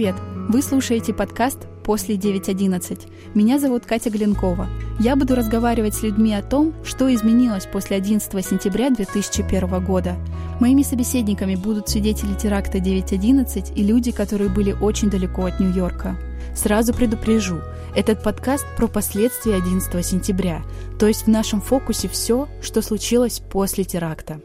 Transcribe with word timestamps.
привет! 0.00 0.16
Вы 0.48 0.62
слушаете 0.62 1.12
подкаст 1.12 1.58
«После 1.84 2.14
9.11». 2.14 3.06
Меня 3.34 3.58
зовут 3.58 3.84
Катя 3.84 4.08
Глинкова. 4.08 4.66
Я 4.98 5.14
буду 5.14 5.34
разговаривать 5.34 5.94
с 5.94 6.02
людьми 6.02 6.32
о 6.32 6.40
том, 6.40 6.72
что 6.84 7.14
изменилось 7.14 7.66
после 7.66 7.98
11 7.98 8.32
сентября 8.46 8.88
2001 8.88 9.84
года. 9.84 10.16
Моими 10.58 10.84
собеседниками 10.84 11.54
будут 11.54 11.90
свидетели 11.90 12.32
теракта 12.32 12.78
9.11 12.78 13.74
и 13.74 13.82
люди, 13.82 14.10
которые 14.10 14.48
были 14.48 14.72
очень 14.72 15.10
далеко 15.10 15.44
от 15.44 15.60
Нью-Йорка. 15.60 16.16
Сразу 16.56 16.94
предупрежу, 16.94 17.58
этот 17.94 18.22
подкаст 18.22 18.64
про 18.78 18.86
последствия 18.86 19.56
11 19.56 20.06
сентября, 20.06 20.62
то 20.98 21.08
есть 21.08 21.26
в 21.26 21.28
нашем 21.28 21.60
фокусе 21.60 22.08
все, 22.08 22.48
что 22.62 22.80
случилось 22.80 23.42
после 23.50 23.84
теракта. 23.84 24.40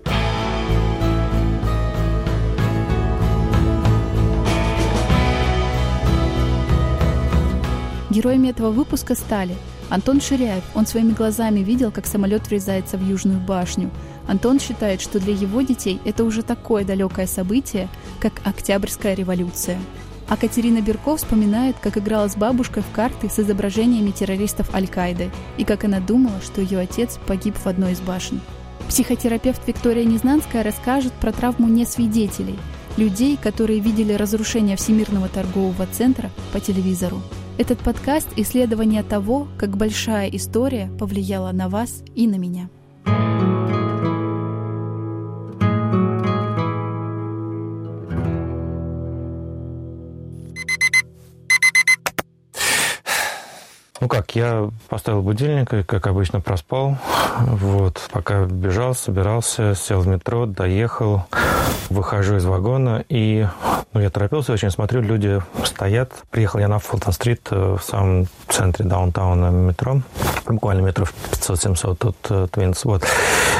Героями 8.16 8.48
этого 8.48 8.72
выпуска 8.72 9.14
стали 9.14 9.58
Антон 9.90 10.22
Ширяев. 10.22 10.64
Он 10.74 10.88
своими 10.88 11.12
глазами 11.12 11.60
видел, 11.60 11.92
как 11.92 12.06
самолет 12.06 12.48
врезается 12.48 12.96
в 12.96 13.06
Южную 13.06 13.42
башню. 13.42 13.92
Антон 14.26 14.58
считает, 14.58 15.02
что 15.02 15.20
для 15.20 15.34
его 15.34 15.62
детей 15.64 16.00
это 16.06 16.24
уже 16.24 16.42
такое 16.42 16.86
далекое 16.86 17.28
событие, 17.28 17.90
как 18.22 18.32
Октябрьская 18.46 19.16
революция. 19.16 19.78
А 20.30 20.38
Катерина 20.38 20.80
Берков 20.80 21.20
вспоминает, 21.20 21.76
как 21.82 21.98
играла 21.98 22.30
с 22.30 22.38
бабушкой 22.38 22.84
в 22.84 22.96
карты 22.96 23.30
с 23.30 23.38
изображениями 23.38 24.12
террористов 24.12 24.74
Аль-Каиды 24.74 25.30
и 25.58 25.66
как 25.66 25.84
она 25.84 26.00
думала, 26.00 26.40
что 26.42 26.62
ее 26.62 26.80
отец 26.80 27.20
погиб 27.28 27.58
в 27.58 27.68
одной 27.68 27.92
из 27.92 28.00
башен. 28.00 28.40
Психотерапевт 28.88 29.68
Виктория 29.68 30.06
Незнанская 30.06 30.64
расскажет 30.64 31.12
про 31.12 31.34
травму 31.34 31.68
несвидетелей, 31.68 32.58
людей, 32.96 33.36
которые 33.36 33.82
видели 33.82 34.14
разрушение 34.14 34.78
Всемирного 34.78 35.28
торгового 35.28 35.86
центра 35.92 36.32
по 36.54 36.62
телевизору. 36.62 37.22
Этот 37.58 37.80
подкаст– 37.80 38.28
исследование 38.36 39.02
того, 39.02 39.48
как 39.58 39.78
большая 39.78 40.28
история 40.28 40.90
повлияла 41.00 41.54
на 41.54 41.70
вас 41.70 42.04
и 42.14 42.28
на 42.28 42.36
меня. 42.36 42.70
Я 54.36 54.70
поставил 54.90 55.22
будильник 55.22 55.74
и, 55.74 55.84
как 55.84 56.08
обычно, 56.08 56.42
проспал. 56.42 56.98
Вот, 57.40 58.02
пока 58.12 58.46
бежал, 58.46 58.94
собирался, 58.94 59.76
сел 59.76 60.02
в 60.02 60.08
метро, 60.08 60.46
доехал, 60.46 61.26
выхожу 61.90 62.38
из 62.38 62.46
вагона 62.46 63.04
и 63.10 63.48
ну, 63.96 64.02
я 64.02 64.10
торопился 64.10 64.52
очень, 64.52 64.72
смотрю, 64.72 65.00
люди 65.02 65.42
стоят. 65.64 66.12
Приехал 66.30 66.60
я 66.60 66.68
на 66.68 66.80
Фултон-стрит 66.80 67.48
э, 67.52 67.78
в 67.80 67.82
самом 67.82 68.28
центре 68.50 68.84
даунтауна 68.84 69.52
метро, 69.52 70.02
буквально 70.46 70.82
метров 70.82 71.14
500-700 71.32 71.96
тут 71.96 72.18
э, 72.30 72.48
Твинс. 72.52 72.84
Вот. 72.84 73.04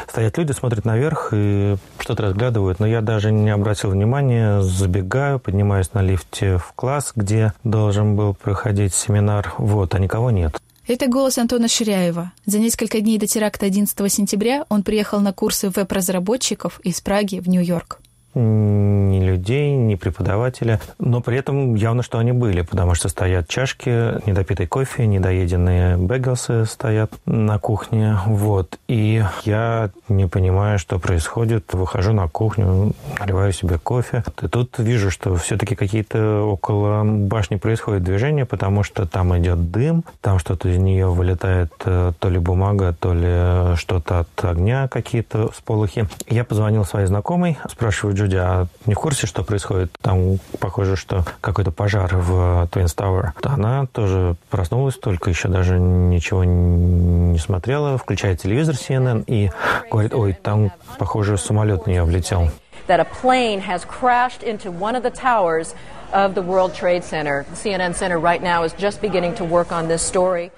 Стоят 0.10 0.38
люди, 0.38 0.52
смотрят 0.52 0.84
наверх 0.84 1.30
и 1.32 1.78
что-то 2.00 2.24
разглядывают, 2.24 2.82
но 2.82 2.86
я 2.86 3.00
даже 3.00 3.32
не 3.32 3.50
обратил 3.50 3.92
внимания, 3.92 4.60
забегаю, 4.60 5.40
поднимаюсь 5.40 5.94
на 5.94 6.02
лифте 6.02 6.58
в 6.58 6.74
класс, 6.76 7.14
где 7.16 7.54
должен 7.64 8.18
был 8.18 8.34
проходить 8.34 8.94
семинар. 8.94 9.54
Вот, 9.58 9.96
а 9.96 10.00
никого 10.00 10.32
нет. 10.32 10.60
Это 10.88 11.08
голос 11.08 11.40
Антона 11.40 11.68
Ширяева. 11.68 12.32
За 12.46 12.60
несколько 12.60 13.02
дней 13.02 13.18
до 13.18 13.26
теракта 13.26 13.66
11 13.66 14.12
сентября 14.12 14.66
он 14.70 14.84
приехал 14.84 15.20
на 15.20 15.34
курсы 15.34 15.70
веб-разработчиков 15.70 16.80
из 16.84 17.02
Праги 17.02 17.40
в 17.40 17.50
Нью-Йорк 17.50 18.02
ни 18.36 19.20
людей, 19.24 19.72
ни 19.72 19.96
преподавателя, 19.96 20.80
но 21.00 21.22
при 21.22 21.38
этом 21.38 21.76
явно, 21.76 22.04
что 22.04 22.20
они 22.20 22.32
были, 22.32 22.62
потому 22.62 22.94
что 22.96 23.10
стоят 23.10 23.48
чашки, 23.48 23.90
недопитый 24.28 24.68
кофе, 24.68 25.08
недоеденные 25.08 25.98
бегелсы 25.98 26.66
стоят 26.66 27.12
на 27.26 27.58
кухне, 27.60 28.18
вот. 28.26 28.78
И 28.88 29.24
я 29.44 29.90
не 30.10 30.28
понимаю, 30.28 30.80
что 30.80 31.00
происходит, 31.00 31.74
выхожу 31.74 32.14
на 32.14 32.28
кухню, 32.28 32.94
наливаю 33.20 33.52
себе 33.54 33.80
кофе, 33.80 34.24
и 34.42 34.48
тут 34.48 34.78
вижу, 34.78 35.10
что 35.12 35.36
все-таки 35.36 35.76
какие-то 35.76 36.42
около 36.44 37.04
башни 37.04 37.56
происходят 37.56 38.04
движения, 38.04 38.46
потому 38.46 38.84
что 38.84 39.08
там 39.08 39.38
идет 39.38 39.72
дым, 39.72 40.04
там 40.22 40.40
что-то 40.40 40.70
из 40.70 40.78
нее 40.78 41.08
вылетает 41.08 41.72
э, 41.86 42.12
то 42.20 42.30
ли 42.30 42.40
бумага, 42.40 42.94
то 43.00 43.14
ли 43.14 43.76
что-то 43.78 44.20
от 44.20 44.46
огня, 44.46 44.88
какие-то 44.88 45.52
сполохи. 45.56 46.06
Я 46.28 46.44
позвонил 46.44 46.86
своей 46.86 47.08
знакомой, 47.08 47.58
спрашиваю, 47.70 48.16
Джуди, 48.26 48.38
а 48.38 48.68
не 48.86 48.96
в 48.96 48.98
курсе, 48.98 49.28
что 49.28 49.44
происходит? 49.44 49.92
Там 50.02 50.40
похоже, 50.60 50.96
что 50.96 51.24
какой-то 51.42 51.72
пожар 51.72 52.16
в 52.16 52.68
Twins 52.72 52.96
Tower. 52.96 53.30
Она 53.44 53.86
тоже 53.86 54.36
проснулась, 54.50 54.96
только 54.96 55.30
еще 55.30 55.48
даже 55.48 55.80
ничего 55.80 56.44
не 56.44 57.38
смотрела, 57.38 57.98
включает 57.98 58.42
телевизор 58.42 58.76
CNN 58.76 59.24
и 59.28 59.52
говорит, 59.92 60.14
ой, 60.14 60.34
там, 60.34 60.72
похоже, 60.98 61.38
самолет 61.38 61.84
в 61.84 61.88
нее 61.88 62.04
влетел. 62.04 62.50
That 62.88 63.00
a 63.00 63.08
plane 63.22 63.62
has 63.62 63.84
crashed 63.84 64.44
into 64.44 64.72
one 64.72 64.96
of 64.96 65.04
the 65.04 65.12
towers 65.12 65.76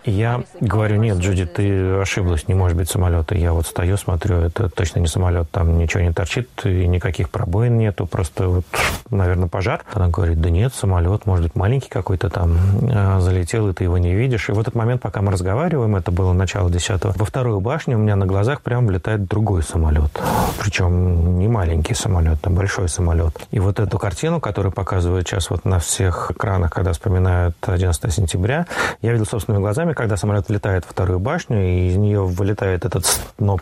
Я 0.06 0.44
говорю, 0.60 0.98
нет, 0.98 1.18
Джуди, 1.18 1.46
ты 1.46 2.00
ошиблась, 2.00 2.48
не 2.48 2.54
может 2.54 2.78
быть 2.78 2.90
самолета. 2.90 3.36
Я 3.36 3.54
вот 3.54 3.68
стою, 3.68 3.98
смотрю, 3.98 4.38
это 4.38 4.70
точно 4.70 5.00
не 5.00 5.08
самолет, 5.08 5.50
там 5.52 5.78
ничего 5.78 6.04
не 6.04 6.14
торчит, 6.14 6.50
и 6.64 6.88
никаких 6.88 7.30
пробоин 7.30 7.78
нету, 7.78 8.06
просто 8.06 8.48
вот, 8.48 8.66
наверное, 9.10 9.48
пожар. 9.48 9.84
Она 9.94 10.08
говорит, 10.08 10.40
да 10.42 10.50
нет, 10.50 10.74
самолет, 10.74 11.26
может 11.26 11.44
быть, 11.44 11.56
маленький 11.56 11.90
какой-то 11.90 12.30
там 12.30 12.58
а, 12.92 13.20
залетел, 13.20 13.70
и 13.70 13.74
ты 13.74 13.84
его 13.84 13.98
не 13.98 14.14
видишь. 14.14 14.50
И 14.50 14.52
в 14.52 14.60
этот 14.60 14.76
момент, 14.76 15.02
пока 15.02 15.22
мы 15.22 15.32
разговариваем, 15.32 15.96
это 15.96 16.12
было 16.12 16.34
начало 16.34 16.70
10 16.70 17.04
во 17.04 17.26
вторую 17.26 17.60
башню 17.60 17.98
у 17.98 18.00
меня 18.00 18.16
на 18.16 18.26
глазах 18.26 18.62
прям 18.62 18.88
влетает 18.88 19.28
другой 19.28 19.64
самолет. 19.64 20.12
Причем 20.60 21.40
не 21.40 21.48
маленький 21.48 21.94
самолет, 21.94 22.40
а 22.44 22.50
большой 22.50 22.90
самолет. 22.90 23.36
И 23.52 23.60
вот 23.60 23.80
эту 23.80 23.98
картину, 23.98 24.40
которую 24.40 24.72
показывает 24.72 25.26
сейчас 25.38 25.52
вот 25.52 25.66
на 25.66 25.78
всех 25.78 26.32
экранах, 26.32 26.72
когда 26.72 26.94
вспоминают 26.94 27.56
11 27.62 28.12
сентября, 28.14 28.66
я 29.02 29.12
видел 29.12 29.26
собственными 29.26 29.62
глазами, 29.62 29.94
когда 29.94 30.18
самолет 30.18 30.50
влетает 30.50 30.84
во 30.86 30.92
вторую 30.92 31.20
башню, 31.20 31.62
и 31.64 31.90
из 31.90 31.98
нее 31.98 32.24
вылетает 32.24 32.86
этот 32.86 33.06
сноп 33.06 33.62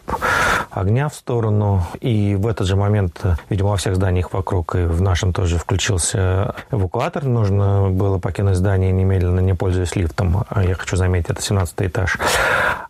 огня 0.71 1.09
в 1.09 1.15
сторону. 1.15 1.83
И 1.99 2.35
в 2.35 2.47
этот 2.47 2.67
же 2.67 2.75
момент, 2.75 3.21
видимо, 3.49 3.69
во 3.69 3.77
всех 3.77 3.95
зданиях 3.95 4.31
вокруг, 4.33 4.75
и 4.75 4.85
в 4.85 5.01
нашем 5.01 5.33
тоже 5.33 5.57
включился 5.57 6.55
эвакуатор. 6.71 7.25
Нужно 7.25 7.89
было 7.89 8.19
покинуть 8.19 8.55
здание 8.55 8.91
немедленно, 8.91 9.41
не 9.41 9.53
пользуясь 9.53 9.95
лифтом. 9.95 10.45
А 10.49 10.63
я 10.63 10.75
хочу 10.75 10.95
заметить, 10.95 11.29
это 11.29 11.41
17 11.41 11.75
этаж. 11.79 12.17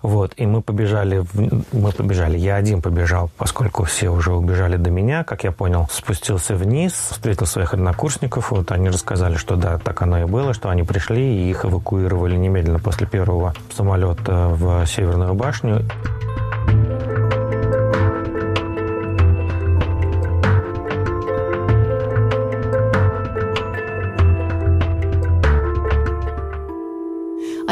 Вот. 0.01 0.33
И 0.37 0.45
мы 0.45 0.61
побежали, 0.61 1.23
мы 1.71 1.91
побежали. 1.91 2.37
Я 2.37 2.55
один 2.55 2.81
побежал, 2.81 3.31
поскольку 3.37 3.83
все 3.83 4.09
уже 4.09 4.33
убежали 4.33 4.77
до 4.77 4.91
меня, 4.91 5.23
как 5.23 5.43
я 5.43 5.51
понял. 5.51 5.87
Спустился 5.91 6.55
вниз, 6.55 6.93
встретил 6.93 7.47
своих 7.47 7.73
однокурсников. 7.73 8.51
Вот 8.51 8.71
они 8.75 8.89
рассказали, 8.89 9.35
что 9.35 9.55
да, 9.55 9.77
так 9.77 10.01
оно 10.01 10.19
и 10.19 10.25
было, 10.25 10.53
что 10.53 10.69
они 10.69 10.83
пришли 10.83 11.21
и 11.21 11.49
их 11.49 11.65
эвакуировали 11.65 12.35
немедленно 12.35 12.79
после 12.79 13.07
первого 13.07 13.53
самолета 13.73 14.49
в 14.49 14.85
Северную 14.85 15.33
башню. 15.33 15.81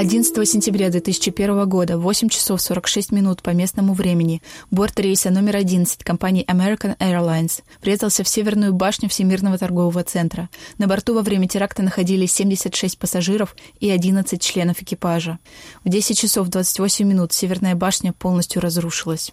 11 0.03 0.49
сентября 0.49 0.89
2001 0.89 1.69
года, 1.69 1.97
8 1.97 2.27
часов 2.27 2.61
46 2.61 3.13
минут 3.13 3.41
по 3.41 3.51
местному 3.51 3.93
времени, 3.93 4.41
борт 4.69 4.99
рейса 4.99 5.29
номер 5.29 5.55
11 5.55 6.03
компании 6.03 6.45
American 6.45 6.97
Airlines 6.97 7.63
врезался 7.81 8.25
в 8.25 8.27
северную 8.27 8.73
башню 8.73 9.07
Всемирного 9.07 9.57
торгового 9.57 10.03
центра. 10.03 10.49
На 10.77 10.87
борту 10.87 11.13
во 11.13 11.21
время 11.21 11.47
теракта 11.47 11.83
находились 11.83 12.33
76 12.33 12.97
пассажиров 12.97 13.55
и 13.79 13.89
11 13.89 14.41
членов 14.41 14.81
экипажа. 14.81 15.39
В 15.85 15.89
10 15.89 16.19
часов 16.19 16.49
28 16.49 17.07
минут 17.07 17.31
северная 17.31 17.75
башня 17.75 18.11
полностью 18.11 18.61
разрушилась. 18.61 19.31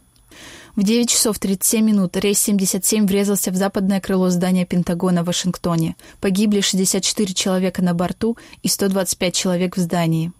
В 0.76 0.84
9 0.84 1.10
часов 1.10 1.40
37 1.40 1.84
минут 1.84 2.16
рейс 2.16 2.38
77 2.38 3.08
врезался 3.08 3.50
в 3.50 3.56
западное 3.56 4.00
крыло 4.00 4.30
здания 4.30 4.66
Пентагона 4.66 5.24
в 5.24 5.26
Вашингтоне. 5.26 5.96
Погибли 6.20 6.60
64 6.60 7.34
человека 7.34 7.82
на 7.82 7.92
борту 7.92 8.38
и 8.62 8.68
125 8.68 9.34
человек 9.34 9.76
в 9.76 9.80
здании. 9.80 10.30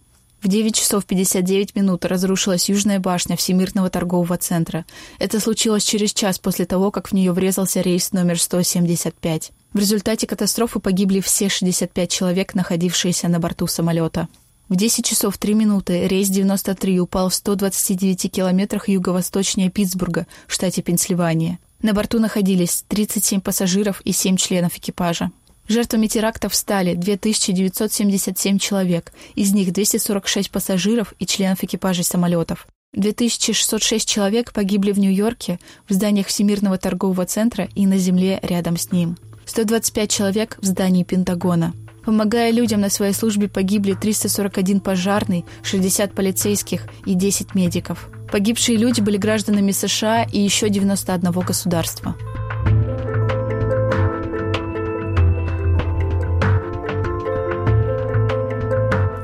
В 0.43 0.49
9 0.49 0.75
часов 0.75 1.05
59 1.05 1.77
минут 1.77 2.07
разрушилась 2.07 2.71
южная 2.71 2.99
башня 2.99 3.37
Всемирного 3.37 3.91
торгового 3.91 4.39
центра. 4.39 4.87
Это 5.19 5.39
случилось 5.39 5.85
через 5.85 6.15
час 6.15 6.39
после 6.39 6.65
того, 6.65 6.91
как 6.91 7.09
в 7.09 7.13
нее 7.13 7.33
врезался 7.33 7.83
рейс 7.83 8.13
номер 8.13 8.41
175. 8.41 9.53
В 9.75 9.79
результате 9.79 10.27
катастрофы 10.27 10.81
погибли 10.81 11.21
все 11.21 11.51
65 11.51 12.11
человек, 12.11 12.55
находившиеся 12.55 13.29
на 13.29 13.39
борту 13.39 13.67
самолета. 13.67 14.29
В 14.71 14.77
10 14.77 15.05
часов 15.05 15.37
3 15.37 15.53
минуты 15.53 16.09
рейс 16.09 16.31
93 16.31 17.01
упал 17.01 17.29
в 17.29 17.35
129 17.35 18.33
километрах 18.33 18.89
юго-восточнее 18.89 19.69
Питтсбурга 19.71 20.27
в 20.47 20.55
штате 20.55 20.81
Пенсильвания. 20.81 21.59
На 21.83 21.93
борту 21.93 22.19
находились 22.19 22.85
37 22.89 23.43
пассажиров 23.43 24.01
и 24.03 24.13
7 24.13 24.37
членов 24.37 24.77
экипажа. 24.79 25.33
Жертвами 25.71 26.09
терактов 26.09 26.53
стали 26.57 26.95
2977 26.95 28.59
человек, 28.59 29.13
из 29.37 29.53
них 29.53 29.73
246 29.73 30.51
пассажиров 30.51 31.15
и 31.21 31.27
членов 31.27 31.63
экипажей 31.63 32.03
самолетов. 32.03 32.67
2606 32.93 34.09
человек 34.09 34.53
погибли 34.53 34.91
в 34.91 34.99
Нью-Йорке, 34.99 35.61
в 35.89 35.93
зданиях 35.93 36.27
Всемирного 36.27 36.77
торгового 36.77 37.25
центра 37.25 37.69
и 37.77 37.87
на 37.87 37.99
земле 37.99 38.41
рядом 38.43 38.77
с 38.77 38.91
ним. 38.91 39.17
125 39.47 40.11
человек 40.11 40.59
в 40.61 40.67
здании 40.67 41.05
Пентагона. 41.05 41.73
Помогая 42.05 42.51
людям 42.51 42.81
на 42.81 42.91
своей 42.91 43.13
службе 43.13 43.49
погибли 43.49 43.95
341 43.95 44.81
пожарный, 44.81 45.45
60 45.63 46.13
полицейских 46.15 46.89
и 47.07 47.15
10 47.15 47.55
медиков. 47.55 48.11
Погибшие 48.33 48.77
люди 48.77 49.01
были 49.01 49.19
гражданами 49.19 49.71
США 49.71 50.25
и 50.25 50.41
еще 50.41 50.69
91 50.69 51.31
государства. 51.31 52.17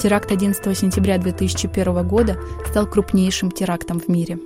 Теракт 0.06 0.30
11 0.30 0.78
сентября 0.78 1.18
2001 1.18 2.06
года 2.06 2.38
стал 2.70 2.86
крупнейшим 2.86 3.50
терактом 3.50 3.98
в 3.98 4.06
мире. 4.06 4.38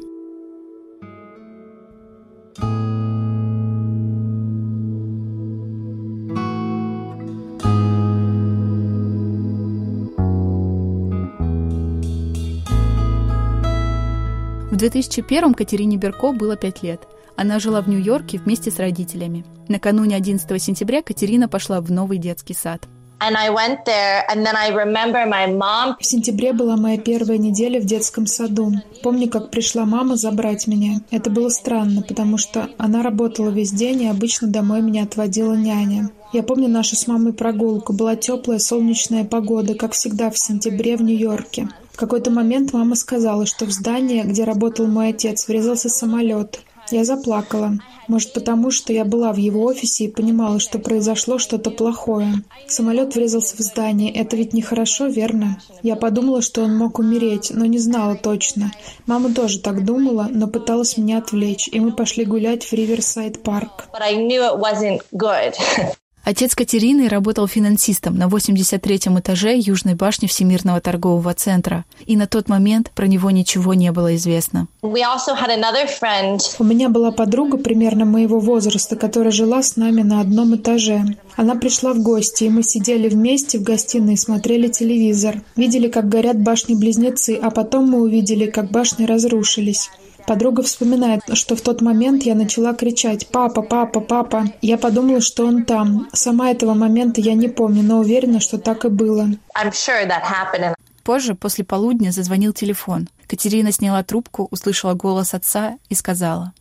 В 14.71 14.77
2001 14.77 15.53
Катерине 15.53 15.99
Берко 15.99 16.33
было 16.33 16.57
5 16.57 16.83
лет. 16.83 17.07
Она 17.37 17.59
жила 17.59 17.83
в 17.83 17.89
Нью-Йорке 17.91 18.39
вместе 18.39 18.71
с 18.71 18.79
родителями. 18.79 19.45
Накануне 19.69 20.17
11 20.17 20.63
сентября 20.63 21.03
Катерина 21.03 21.49
пошла 21.51 21.83
в 21.83 21.93
новый 21.93 22.17
детский 22.17 22.55
сад– 22.55 22.89
в 26.01 26.07
сентябре 26.07 26.55
была 26.55 26.77
моя 26.77 26.97
первая 26.97 27.37
неделя 27.37 27.79
в 27.79 27.85
детском 27.85 28.27
саду. 28.27 28.73
Помню, 29.03 29.29
как 29.29 29.51
пришла 29.51 29.85
мама 29.85 30.17
забрать 30.17 30.67
меня. 30.67 31.03
Это 31.11 31.29
было 31.29 31.51
странно, 31.51 32.01
потому 32.01 32.39
что 32.39 32.71
она 32.79 33.03
работала 33.03 33.51
весь 33.51 33.73
день, 33.73 34.05
и 34.05 34.09
обычно 34.09 34.49
домой 34.49 34.81
меня 34.81 35.03
отводила 35.03 35.53
няня. 35.53 36.09
Я 36.33 36.43
помню 36.43 36.69
нашу 36.69 36.97
с 36.97 37.07
мамой 37.07 37.35
прогулку. 37.35 37.93
Была 37.93 38.17
теплая 38.17 38.59
солнечная 38.59 39.25
погода, 39.25 39.75
как 39.75 39.93
всегда 39.93 40.31
в 40.31 40.39
сентябре 40.39 40.97
в 40.97 41.03
Нью-Йорке. 41.03 41.69
В 41.93 41.99
какой-то 41.99 42.31
момент 42.31 42.73
мама 42.73 42.95
сказала, 42.95 43.45
что 43.45 43.67
в 43.67 43.71
здание, 43.71 44.25
где 44.25 44.45
работал 44.45 44.87
мой 44.87 45.09
отец, 45.09 45.47
врезался 45.47 45.91
самолет. 45.91 46.61
Я 46.91 47.05
заплакала. 47.05 47.75
Может, 48.11 48.33
потому 48.33 48.73
что 48.73 48.93
я 48.93 49.05
была 49.05 49.33
в 49.33 49.37
его 49.37 49.63
офисе 49.63 50.07
и 50.07 50.11
понимала, 50.11 50.59
что 50.59 50.81
произошло 50.81 51.39
что-то 51.39 51.71
плохое. 51.71 52.43
Самолет 52.67 53.15
врезался 53.15 53.57
в 53.57 53.61
здание. 53.61 54.13
Это 54.13 54.35
ведь 54.35 54.53
нехорошо, 54.53 55.07
верно? 55.07 55.63
Я 55.85 55.95
подумала, 55.95 56.43
что 56.43 56.63
он 56.63 56.77
мог 56.77 56.99
умереть, 56.99 57.53
но 57.55 57.67
не 57.67 57.79
знала 57.79 58.17
точно. 58.17 58.73
Мама 59.07 59.33
тоже 59.33 59.61
так 59.61 59.85
думала, 59.85 60.27
но 60.29 60.49
пыталась 60.49 60.97
меня 60.97 61.19
отвлечь, 61.19 61.69
и 61.69 61.79
мы 61.79 61.93
пошли 61.93 62.25
гулять 62.25 62.65
в 62.65 62.73
Риверсайд 62.73 63.45
парк. 63.45 63.87
Отец 66.23 66.55
Катерины 66.55 67.09
работал 67.09 67.49
финансистом 67.49 68.17
на 68.17 68.25
83-м 68.29 69.19
этаже 69.21 69.57
Южной 69.57 69.95
башни 69.95 70.27
Всемирного 70.27 70.81
торгового 70.81 71.33
центра, 71.35 71.85
и 72.05 72.17
на 72.17 72.27
тот 72.27 72.49
момент 72.49 72.91
про 72.95 73.07
него 73.07 73.31
ничего 73.31 73.73
не 73.73 73.91
было 73.91 74.15
известно. 74.17 74.69
У 74.83 74.89
меня 76.65 76.89
была 76.89 77.11
подруга 77.11 77.57
примерно 77.57 78.05
моего 78.05 78.39
возраста, 78.39 78.97
которая 78.97 79.33
жила 79.33 79.63
с 79.63 79.77
нами 79.77 80.03
на 80.03 80.21
одном 80.21 80.57
этаже. 80.57 81.05
Она 81.37 81.55
пришла 81.55 81.95
в 81.95 82.03
гости, 82.03 82.45
и 82.45 82.51
мы 82.51 82.63
сидели 82.63 83.09
вместе 83.09 83.59
в 83.59 83.63
гостиной 83.63 84.15
и 84.15 84.19
смотрели 84.19 84.69
телевизор. 84.69 85.43
Видели, 85.57 85.89
как 85.89 86.09
горят 86.09 86.39
башни-близнецы, 86.39 87.39
а 87.41 87.51
потом 87.51 87.89
мы 87.89 88.03
увидели, 88.03 88.47
как 88.47 88.71
башни 88.71 89.07
разрушились. 89.07 89.91
Подруга 90.27 90.63
вспоминает, 90.63 91.23
что 91.35 91.57
в 91.57 91.61
тот 91.61 91.81
момент 91.81 92.23
я 92.25 92.35
начала 92.35 92.75
кричать 92.75 93.29
«Папа, 93.29 93.63
папа, 93.63 94.01
папа!». 94.01 94.45
Я 94.63 94.79
подумала, 94.79 95.21
что 95.21 95.47
он 95.47 95.65
там. 95.65 96.09
Сама 96.13 96.51
этого 96.51 96.75
момента 96.75 97.21
я 97.21 97.35
не 97.35 97.49
помню, 97.49 97.83
но 97.83 98.01
уверена, 98.01 98.41
что 98.41 98.59
так 98.59 98.85
и 98.85 98.89
было. 98.89 99.29
Позже, 101.03 101.35
после 101.35 101.65
полудня, 101.65 102.11
зазвонил 102.11 102.53
телефон. 102.53 103.09
Катерина 103.27 103.73
сняла 103.73 104.03
трубку, 104.03 104.49
услышала 104.51 104.95
голос 104.95 105.35
отца 105.35 105.75
и 105.89 105.95
сказала. 105.95 106.53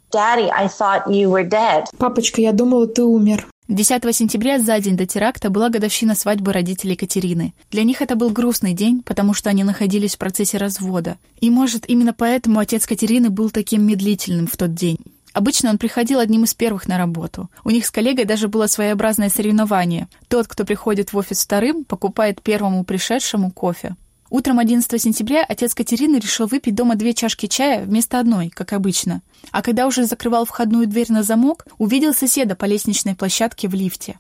«Папочка, 1.98 2.42
я 2.42 2.52
думала, 2.52 2.88
ты 2.88 3.04
умер». 3.04 3.48
10 3.70 4.16
сентября, 4.16 4.58
за 4.58 4.80
день 4.80 4.98
до 4.98 5.06
теракта, 5.06 5.52
была 5.52 5.70
годовщина 5.70 6.16
свадьбы 6.16 6.54
родителей 6.54 6.96
Катерины. 6.96 7.54
Для 7.70 7.84
них 7.84 8.02
это 8.02 8.16
был 8.16 8.32
грустный 8.32 8.74
день, 8.74 9.04
потому 9.04 9.36
что 9.36 9.52
они 9.52 9.64
находились 9.64 10.16
в 10.16 10.18
процессе 10.18 10.58
развода. 10.58 11.18
И, 11.40 11.52
может, 11.52 11.88
именно 11.88 12.12
поэтому 12.12 12.58
отец 12.58 12.88
Катерины 12.88 13.30
был 13.30 13.52
таким 13.52 13.86
медлительным 13.86 14.48
в 14.48 14.58
тот 14.58 14.74
день. 14.74 14.98
Обычно 15.34 15.70
он 15.70 15.78
приходил 15.78 16.18
одним 16.18 16.46
из 16.46 16.56
первых 16.56 16.88
на 16.88 16.98
работу. 16.98 17.52
У 17.64 17.70
них 17.70 17.86
с 17.86 17.92
коллегой 17.92 18.26
даже 18.26 18.48
было 18.48 18.66
своеобразное 18.66 19.30
соревнование. 19.30 20.08
Тот, 20.30 20.48
кто 20.48 20.66
приходит 20.66 21.14
в 21.14 21.18
офис 21.18 21.44
вторым, 21.44 21.84
покупает 21.84 22.42
первому 22.42 22.84
пришедшему 22.84 23.52
кофе. 23.52 23.96
Утром 24.30 24.60
11 24.60 25.02
сентября 25.02 25.44
отец 25.44 25.74
Катерины 25.74 26.18
решил 26.18 26.46
выпить 26.46 26.76
дома 26.76 26.96
две 26.96 27.16
чашки 27.16 27.48
чая 27.48 27.84
вместо 27.84 28.20
одной, 28.20 28.50
как 28.50 28.74
обычно. 28.74 29.22
А 29.52 29.64
когда 29.64 29.88
уже 29.88 30.06
закрывал 30.06 30.46
входную 30.46 30.86
дверь 30.86 31.12
на 31.12 31.24
замок, 31.24 31.66
увидел 31.80 32.14
соседа 32.14 32.56
по 32.56 32.66
лестничной 32.66 33.16
площадке 33.16 33.68
в 33.68 33.74
лифте. 33.74 34.20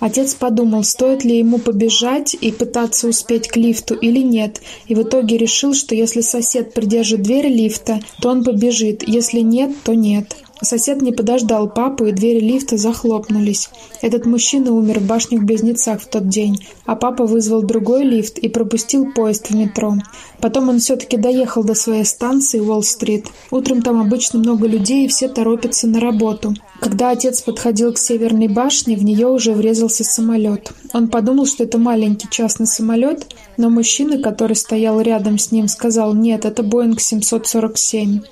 Отец 0.00 0.34
подумал, 0.34 0.82
стоит 0.82 1.24
ли 1.24 1.38
ему 1.38 1.58
побежать 1.58 2.34
и 2.34 2.50
пытаться 2.50 3.06
успеть 3.06 3.48
к 3.48 3.56
лифту 3.56 3.94
или 3.94 4.20
нет, 4.20 4.60
и 4.86 4.94
в 4.94 5.02
итоге 5.02 5.36
решил, 5.36 5.74
что 5.74 5.94
если 5.94 6.22
сосед 6.22 6.74
придержит 6.74 7.22
дверь 7.22 7.48
лифта, 7.48 8.00
то 8.20 8.30
он 8.30 8.44
побежит, 8.44 9.06
если 9.06 9.40
нет, 9.40 9.70
то 9.84 9.94
нет. 9.94 10.36
Сосед 10.62 11.00
не 11.00 11.12
подождал 11.12 11.68
папу, 11.68 12.04
и 12.04 12.12
двери 12.12 12.40
лифта 12.40 12.76
захлопнулись. 12.76 13.70
Этот 14.02 14.26
мужчина 14.26 14.72
умер 14.72 15.00
в 15.00 15.06
башнях-близнецах 15.06 16.02
в 16.02 16.06
тот 16.06 16.28
день, 16.28 16.64
а 16.84 16.96
папа 16.96 17.24
вызвал 17.24 17.62
другой 17.62 18.04
лифт 18.04 18.38
и 18.38 18.48
пропустил 18.48 19.12
поезд 19.12 19.48
в 19.48 19.54
метро. 19.56 19.94
Потом 20.40 20.68
он 20.68 20.78
все-таки 20.78 21.16
доехал 21.16 21.64
до 21.64 21.74
своей 21.74 22.04
станции 22.04 22.60
Уолл-стрит. 22.60 23.26
Утром 23.50 23.82
там 23.82 24.00
обычно 24.00 24.38
много 24.38 24.66
людей, 24.66 25.06
и 25.06 25.08
все 25.08 25.28
торопятся 25.28 25.86
на 25.86 26.00
работу. 26.00 26.54
Когда 26.80 27.10
отец 27.10 27.42
подходил 27.42 27.92
к 27.92 27.98
северной 27.98 28.48
башне, 28.48 28.96
в 28.96 29.04
нее 29.04 29.28
уже 29.28 29.52
врезался 29.52 30.02
самолет. 30.02 30.72
Он 30.94 31.08
подумал, 31.08 31.46
что 31.46 31.64
это 31.64 31.76
маленький 31.78 32.28
частный 32.30 32.66
самолет, 32.66 33.26
но 33.58 33.68
мужчина, 33.68 34.18
который 34.18 34.56
стоял 34.56 35.00
рядом 35.00 35.38
с 35.38 35.52
ним, 35.52 35.68
сказал 35.68 36.14
«Нет, 36.14 36.46
это 36.46 36.62
Боинг 36.62 36.98
747». 37.00 38.22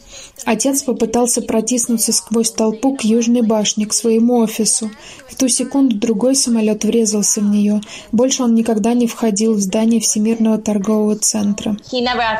Отец 0.44 0.82
попытался 0.82 1.42
протиснуться 1.42 2.12
сквозь 2.12 2.50
толпу 2.50 2.96
к 2.96 3.02
Южной 3.02 3.42
башне, 3.42 3.86
к 3.86 3.92
своему 3.92 4.38
офису. 4.38 4.90
В 5.28 5.36
ту 5.36 5.48
секунду 5.48 5.96
другой 5.96 6.34
самолет 6.34 6.84
врезался 6.84 7.40
в 7.40 7.44
нее. 7.44 7.82
Больше 8.12 8.44
он 8.44 8.54
никогда 8.54 8.94
не 8.94 9.06
входил 9.06 9.54
в 9.54 9.60
здание 9.60 10.00
Всемирного 10.00 10.58
торгового 10.58 11.16
центра. 11.16 11.76
He 11.92 12.00
never. 12.00 12.38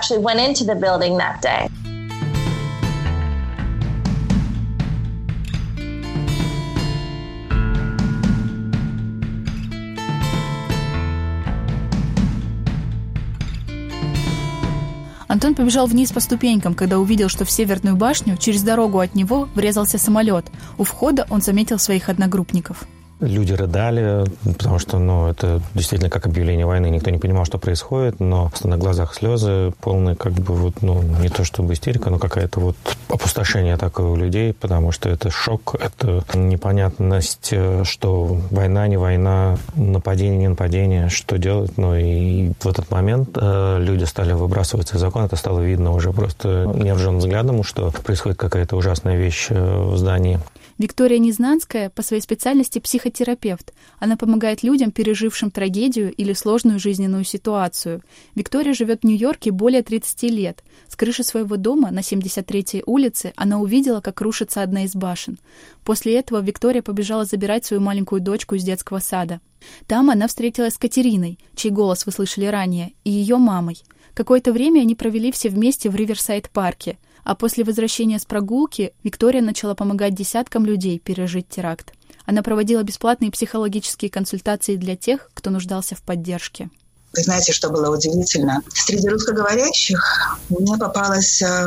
Антон 15.28 15.54
побежал 15.54 15.86
вниз 15.86 16.10
по 16.10 16.20
ступенькам, 16.20 16.74
когда 16.74 16.98
увидел, 16.98 17.28
что 17.28 17.44
в 17.44 17.50
Северную 17.50 17.96
башню 17.96 18.36
через 18.38 18.62
дорогу 18.62 18.98
от 18.98 19.14
него 19.14 19.48
врезался 19.54 19.98
самолет. 19.98 20.46
У 20.78 20.84
входа 20.84 21.26
он 21.28 21.42
заметил 21.42 21.78
своих 21.78 22.08
одногруппников. 22.08 22.86
Люди 23.20 23.52
рыдали, 23.52 24.24
потому 24.44 24.78
что, 24.78 24.98
ну, 24.98 25.26
это 25.26 25.60
действительно 25.74 26.08
как 26.08 26.26
объявление 26.26 26.66
войны. 26.66 26.88
Никто 26.88 27.10
не 27.10 27.18
понимал, 27.18 27.44
что 27.44 27.58
происходит, 27.58 28.20
но 28.20 28.52
на 28.62 28.76
глазах 28.76 29.14
слезы 29.14 29.72
полные, 29.80 30.14
как 30.14 30.32
бы 30.34 30.54
вот, 30.54 30.82
ну, 30.82 31.02
не 31.02 31.28
то 31.28 31.44
чтобы 31.44 31.72
истерика, 31.72 32.10
но 32.10 32.18
какая-то 32.18 32.60
вот 32.60 32.76
опустошение 33.08 33.76
такое 33.76 34.06
у 34.06 34.14
людей, 34.16 34.52
потому 34.52 34.92
что 34.92 35.08
это 35.08 35.30
шок, 35.30 35.74
это 35.80 36.22
непонятность, 36.34 37.52
что 37.82 38.40
война, 38.50 38.86
не 38.86 38.96
война, 38.96 39.58
нападение, 39.74 40.38
не 40.38 40.48
нападение, 40.48 41.08
что 41.08 41.38
делать. 41.38 41.76
Ну, 41.76 41.96
и 41.96 42.52
в 42.60 42.68
этот 42.68 42.88
момент 42.90 43.30
э, 43.34 43.78
люди 43.80 44.04
стали 44.04 44.32
выбрасываться 44.32 44.96
из 44.96 45.00
закона, 45.00 45.26
это 45.26 45.36
стало 45.36 45.60
видно 45.60 45.92
уже 45.92 46.12
просто 46.12 46.70
невжен 46.72 47.18
взглядом, 47.18 47.64
что 47.64 47.90
происходит 48.04 48.38
какая-то 48.38 48.76
ужасная 48.76 49.16
вещь 49.16 49.48
э, 49.50 49.82
в 49.82 49.96
здании. 49.96 50.38
Виктория 50.78 51.18
Незнанская 51.18 51.90
по 51.90 52.02
своей 52.02 52.22
специальности 52.22 52.78
психотерапевт. 52.78 53.74
Она 53.98 54.16
помогает 54.16 54.62
людям, 54.62 54.92
пережившим 54.92 55.50
трагедию 55.50 56.12
или 56.14 56.32
сложную 56.32 56.78
жизненную 56.78 57.24
ситуацию. 57.24 58.02
Виктория 58.36 58.74
живет 58.74 59.00
в 59.00 59.04
Нью-Йорке 59.04 59.50
более 59.50 59.82
30 59.82 60.22
лет. 60.30 60.62
С 60.86 60.94
крыши 60.94 61.24
своего 61.24 61.56
дома 61.56 61.90
на 61.90 61.98
73-й 61.98 62.84
улице 62.86 63.32
она 63.34 63.58
увидела, 63.58 64.00
как 64.00 64.20
рушится 64.20 64.62
одна 64.62 64.84
из 64.84 64.94
башен. 64.94 65.40
После 65.82 66.16
этого 66.16 66.40
Виктория 66.40 66.82
побежала 66.82 67.24
забирать 67.24 67.64
свою 67.64 67.82
маленькую 67.82 68.20
дочку 68.20 68.54
из 68.54 68.62
детского 68.62 69.00
сада. 69.00 69.40
Там 69.88 70.10
она 70.10 70.28
встретилась 70.28 70.74
с 70.74 70.78
Катериной, 70.78 71.40
чей 71.56 71.72
голос 71.72 72.06
вы 72.06 72.12
слышали 72.12 72.46
ранее, 72.46 72.92
и 73.02 73.10
ее 73.10 73.38
мамой. 73.38 73.82
Какое-то 74.14 74.52
время 74.52 74.82
они 74.82 74.94
провели 74.94 75.32
все 75.32 75.48
вместе 75.48 75.90
в 75.90 75.96
Риверсайд-парке– 75.96 76.98
а 77.28 77.34
после 77.34 77.62
возвращения 77.62 78.18
с 78.18 78.24
прогулки 78.24 78.94
Виктория 79.04 79.42
начала 79.42 79.74
помогать 79.74 80.14
десяткам 80.14 80.64
людей 80.64 80.98
пережить 80.98 81.46
теракт. 81.46 81.92
Она 82.24 82.42
проводила 82.42 82.82
бесплатные 82.82 83.30
психологические 83.30 84.10
консультации 84.10 84.76
для 84.76 84.96
тех, 84.96 85.30
кто 85.34 85.50
нуждался 85.50 85.94
в 85.94 86.00
поддержке. 86.00 86.70
Вы 87.12 87.22
знаете, 87.22 87.52
что 87.52 87.68
было 87.68 87.94
удивительно? 87.94 88.62
Среди 88.72 89.10
русскоговорящих 89.10 90.38
мне 90.48 90.78
попалась 90.78 91.42
э, 91.42 91.66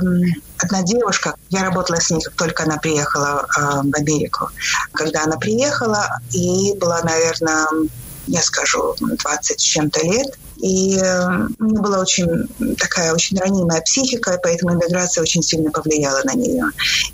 одна 0.58 0.82
девушка. 0.82 1.36
Я 1.52 1.64
работала 1.64 1.98
с 1.98 2.10
ней, 2.10 2.22
только 2.38 2.64
она 2.64 2.78
приехала 2.78 3.46
э, 3.46 3.62
в 3.84 3.96
Америку. 3.96 4.50
Когда 4.94 5.26
она 5.26 5.38
приехала, 5.38 6.08
ей 6.32 6.76
была, 6.76 7.04
наверное, 7.04 7.68
я 8.28 8.42
скажу, 8.42 8.96
20 9.00 9.60
с 9.60 9.64
чем-то 9.64 10.02
лет. 10.06 10.38
И 10.58 10.96
э, 10.96 11.48
у 11.60 11.64
нее 11.64 11.82
была 11.82 12.00
очень 12.00 12.48
такая 12.78 13.14
очень 13.14 13.38
ранимая 13.40 13.82
психика, 13.82 14.40
поэтому 14.42 14.74
иммиграция 14.74 15.24
очень 15.24 15.42
сильно 15.42 15.72
повлияла 15.72 16.22
на 16.24 16.34
нее. 16.34 16.66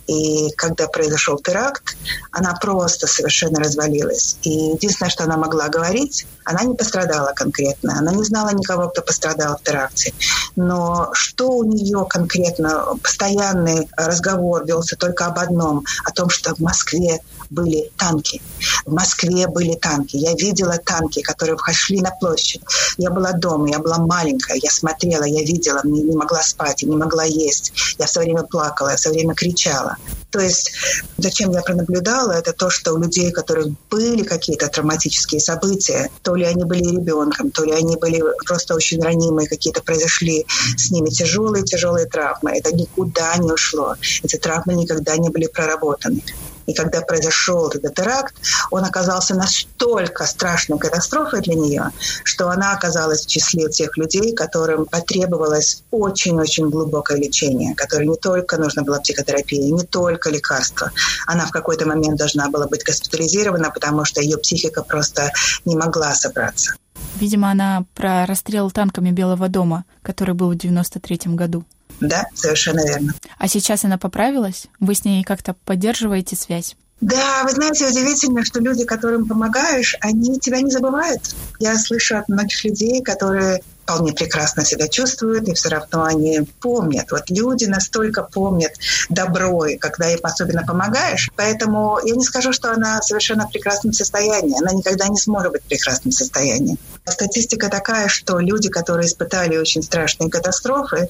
И 0.08 0.52
когда 0.58 0.88
произошел 0.88 1.38
теракт, 1.38 1.96
она 2.32 2.54
просто 2.56 3.08
совершенно 3.08 3.60
развалилась. 3.60 4.38
И 4.42 4.50
единственное, 4.50 5.10
что 5.10 5.24
она 5.24 5.38
могла 5.38 5.70
говорить, 5.70 6.28
она 6.44 6.64
не 6.64 6.76
пострадала 6.76 7.32
конкретно. 7.34 7.98
Она 7.98 8.12
не 8.12 8.24
знала 8.24 8.50
никого, 8.50 8.90
кто 8.90 9.02
пострадал 9.02 9.58
в 9.58 9.64
теракте. 9.64 10.14
Но 10.58 11.10
что 11.14 11.50
у 11.50 11.64
нее 11.64 12.06
конкретно, 12.10 12.86
постоянный 13.02 13.88
разговор 13.96 14.66
велся 14.66 14.98
только 14.98 15.26
об 15.26 15.40
одном, 15.40 15.86
о 16.04 16.12
том, 16.12 16.30
что 16.30 16.54
в 16.54 16.60
Москве 16.60 17.22
были 17.50 17.92
танки. 17.98 18.42
В 18.88 18.94
Москве 18.94 19.48
были 19.48 19.76
танки. 19.76 20.16
Я 20.16 20.34
видела 20.34 20.78
танки, 20.78 21.22
которые 21.22 21.58
шли 21.74 22.00
на 22.00 22.10
площадь. 22.12 22.62
Я 22.98 23.12
была 23.12 23.34
дома, 23.34 23.70
я 23.70 23.80
была 23.80 23.98
маленькая, 23.98 24.58
я 24.64 24.72
смотрела, 24.72 25.26
я 25.26 25.42
видела, 25.42 25.82
мне 25.84 26.02
не 26.02 26.16
могла 26.16 26.42
спать, 26.42 26.84
не 26.84 26.96
могла 26.96 27.26
есть. 27.26 27.74
Я 28.00 28.06
все 28.06 28.22
время 28.22 28.44
плакала, 28.44 28.92
я 28.92 28.96
все 28.96 29.10
время 29.10 29.36
кричала. 29.36 29.98
То 30.32 30.40
есть, 30.40 30.72
зачем 31.18 31.52
я 31.52 31.62
пронаблюдала, 31.62 32.32
это 32.32 32.54
то, 32.54 32.70
что 32.70 32.94
у 32.94 32.98
людей, 32.98 33.30
у 33.30 33.34
которых 33.34 33.68
были 33.90 34.24
какие-то 34.24 34.70
травматические 34.70 35.42
события, 35.42 36.10
то 36.24 36.36
ли 36.36 36.46
они 36.46 36.64
были 36.64 36.84
ребенком, 36.84 37.52
то 37.52 37.66
ли 37.66 37.74
они 37.74 37.98
были 37.98 38.24
просто 38.46 38.74
очень 38.74 39.02
ранимые, 39.02 39.50
какие-то 39.50 39.84
произошли 39.84 40.46
с 40.78 40.92
ними 40.92 41.10
тяжелые-тяжелые 41.10 42.06
травмы. 42.06 42.52
Это 42.58 42.74
никуда 42.74 43.36
не 43.36 43.52
ушло. 43.52 43.96
Эти 44.24 44.38
травмы 44.38 44.76
никогда 44.76 45.18
не 45.18 45.30
были 45.30 45.48
проработаны. 45.48 46.22
И 46.68 46.74
когда 46.74 47.02
произошел 47.02 47.68
этот 47.70 47.96
теракт, 47.96 48.36
он 48.70 48.86
оказался 48.86 49.34
настолько 49.34 50.26
страшной 50.26 50.78
катастрофой 50.78 51.42
для 51.42 51.56
нее, 51.56 51.92
что 52.24 52.50
она 52.50 52.74
оказалась 52.74 53.26
в 53.26 53.28
числе 53.28 53.70
тех 53.70 53.98
людей, 53.98 54.36
которым 54.36 54.86
потребовалось 54.86 55.84
очень-очень 55.92 56.70
глубокое 56.70 57.18
лечение, 57.18 57.74
которое 57.74 58.06
не 58.06 58.18
только 58.18 58.58
нужно 58.58 58.84
было 58.84 59.00
психотерапия, 59.00 59.72
не 59.72 59.84
только 59.84 60.30
лекарства. 60.30 60.92
Она 61.26 61.46
в 61.46 61.52
какой-то 61.52 61.88
момент 61.88 62.18
должна 62.18 62.50
была 62.50 62.68
быть 62.68 62.84
госпитализирована, 62.84 63.72
потому 63.72 64.06
что 64.06 64.22
ее 64.22 64.38
психика 64.38 64.84
просто 64.84 65.32
не 65.66 65.76
могла 65.76 66.14
собраться. 66.14 66.74
Видимо, 67.20 67.50
она 67.50 67.86
про 67.96 68.26
расстрел 68.26 68.70
танками 68.70 69.12
Белого 69.12 69.50
дома, 69.50 69.86
который 70.04 70.36
был 70.36 70.52
в 70.52 70.58
93 70.58 71.34
году. 71.34 71.66
Да, 72.00 72.26
совершенно 72.34 72.86
верно. 72.86 73.14
А 73.38 73.48
сейчас 73.48 73.86
она 73.86 73.98
поправилась? 73.98 74.68
Вы 74.80 74.96
с 74.96 75.04
ней 75.06 75.24
как-то 75.24 75.54
поддерживаете 75.54 76.36
связь? 76.36 76.76
Да, 77.00 77.44
вы 77.44 77.52
знаете, 77.52 77.88
удивительно, 77.88 78.44
что 78.44 78.60
люди, 78.60 78.84
которым 78.84 79.28
помогаешь, 79.28 79.96
они 80.02 80.40
тебя 80.40 80.62
не 80.62 80.72
забывают. 80.72 81.22
Я 81.60 81.78
слышу 81.78 82.18
от 82.18 82.28
многих 82.28 82.64
людей, 82.64 83.04
которые 83.04 83.62
вполне 83.84 84.12
прекрасно 84.12 84.66
себя 84.66 84.90
чувствуют, 84.90 85.48
и 85.48 85.54
все 85.54 85.70
равно 85.70 86.04
они 86.04 86.42
помнят. 86.60 87.10
Вот 87.12 87.30
люди 87.30 87.66
настолько 87.66 88.22
помнят 88.24 88.74
добро, 89.10 89.66
и 89.66 89.78
когда 89.78 90.10
им 90.10 90.20
особенно 90.24 90.66
помогаешь. 90.66 91.30
Поэтому 91.38 91.98
я 92.04 92.16
не 92.16 92.26
скажу, 92.26 92.52
что 92.52 92.72
она 92.72 93.02
совершенно 93.02 93.48
в 93.48 93.52
прекрасном 93.52 93.94
состоянии. 93.94 94.60
Она 94.60 94.74
никогда 94.74 95.08
не 95.08 95.18
сможет 95.18 95.54
быть 95.54 95.64
в 95.64 95.68
прекрасном 95.68 96.12
состоянии. 96.12 96.78
Статистика 97.06 97.70
такая, 97.70 98.10
что 98.10 98.40
люди, 98.40 98.70
которые 98.70 99.08
испытали 99.08 99.56
очень 99.56 99.84
страшные 99.84 100.30
катастрофы, 100.30 101.08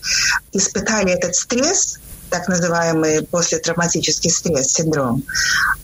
испытали 0.51 1.11
этот 1.13 1.33
стресс, 1.33 1.97
так 2.29 2.47
называемый 2.47 3.23
посттравматический 3.23 4.29
стресс, 4.29 4.73
синдром, 4.73 5.23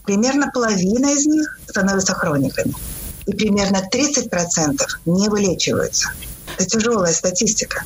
примерно 0.06 0.52
половина 0.54 1.14
из 1.14 1.26
них 1.26 1.60
становятся 1.68 2.14
хрониками. 2.14 2.74
И 3.26 3.34
примерно 3.34 3.82
30% 3.92 4.82
не 5.06 5.30
вылечиваются. 5.30 6.10
Это 6.58 6.66
тяжелая 6.66 7.14
статистика. 7.14 7.84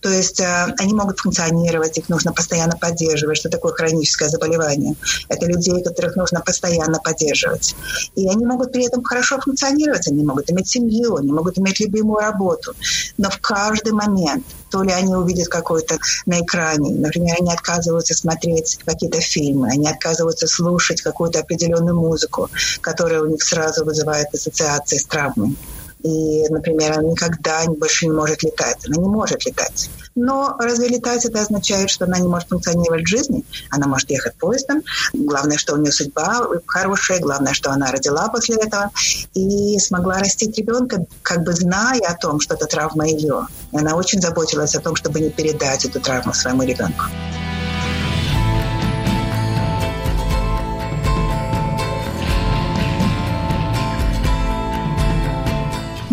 То 0.00 0.08
есть 0.08 0.40
э, 0.40 0.74
они 0.78 0.94
могут 0.94 1.20
функционировать, 1.20 1.98
их 1.98 2.08
нужно 2.08 2.32
постоянно 2.32 2.76
поддерживать. 2.76 3.38
Что 3.38 3.48
такое 3.48 3.72
хроническое 3.72 4.28
заболевание? 4.28 4.94
Это 5.28 5.46
людей, 5.46 5.82
которых 5.82 6.16
нужно 6.16 6.40
постоянно 6.40 6.98
поддерживать. 6.98 7.74
И 8.14 8.28
они 8.28 8.44
могут 8.44 8.72
при 8.72 8.86
этом 8.86 9.02
хорошо 9.02 9.40
функционировать, 9.40 10.08
они 10.08 10.24
могут 10.24 10.50
иметь 10.50 10.68
семью, 10.68 11.16
они 11.16 11.32
могут 11.32 11.58
иметь 11.58 11.80
любимую 11.80 12.18
работу. 12.20 12.74
Но 13.16 13.30
в 13.30 13.38
каждый 13.38 13.92
момент 13.92 14.44
то 14.70 14.82
ли 14.82 14.90
они 14.90 15.14
увидят 15.14 15.48
какой-то 15.48 15.98
на 16.24 16.40
экране, 16.40 16.94
например, 16.94 17.36
они 17.38 17.52
отказываются 17.52 18.14
смотреть 18.14 18.78
какие-то 18.84 19.20
фильмы, 19.20 19.68
они 19.70 19.86
отказываются 19.86 20.46
слушать 20.46 21.02
какую-то 21.02 21.40
определенную 21.40 21.94
музыку, 21.94 22.48
которая 22.80 23.22
у 23.22 23.26
них 23.26 23.42
сразу 23.42 23.84
вызывает 23.84 24.28
ассоциации 24.32 24.96
с 24.96 25.04
травмой. 25.04 25.56
И, 26.02 26.48
например, 26.48 26.92
она 26.98 27.10
никогда 27.10 27.64
больше 27.66 28.06
не 28.06 28.12
может 28.12 28.42
летать. 28.42 28.78
Она 28.86 28.96
не 28.96 29.08
может 29.08 29.44
летать. 29.46 29.90
Но 30.14 30.56
разве 30.58 30.88
летать 30.88 31.24
это 31.24 31.40
означает, 31.40 31.90
что 31.90 32.04
она 32.04 32.18
не 32.18 32.28
может 32.28 32.48
функционировать 32.48 33.04
в 33.04 33.08
жизни? 33.08 33.44
Она 33.70 33.86
может 33.86 34.10
ехать 34.10 34.34
поездом. 34.34 34.82
Главное, 35.12 35.56
что 35.56 35.74
у 35.74 35.76
нее 35.78 35.92
судьба 35.92 36.46
хорошая. 36.66 37.20
Главное, 37.20 37.52
что 37.54 37.70
она 37.70 37.90
родила 37.90 38.28
после 38.28 38.56
этого. 38.56 38.90
И 39.34 39.78
смогла 39.78 40.18
растить 40.18 40.58
ребенка, 40.58 41.06
как 41.22 41.44
бы 41.44 41.52
зная 41.52 42.00
о 42.00 42.16
том, 42.16 42.40
что 42.40 42.54
это 42.54 42.66
травма 42.66 43.06
ее. 43.06 43.46
И 43.72 43.78
она 43.78 43.94
очень 43.94 44.20
заботилась 44.20 44.74
о 44.74 44.80
том, 44.80 44.96
чтобы 44.96 45.20
не 45.20 45.30
передать 45.30 45.84
эту 45.84 46.00
травму 46.00 46.34
своему 46.34 46.62
ребенку. 46.62 47.04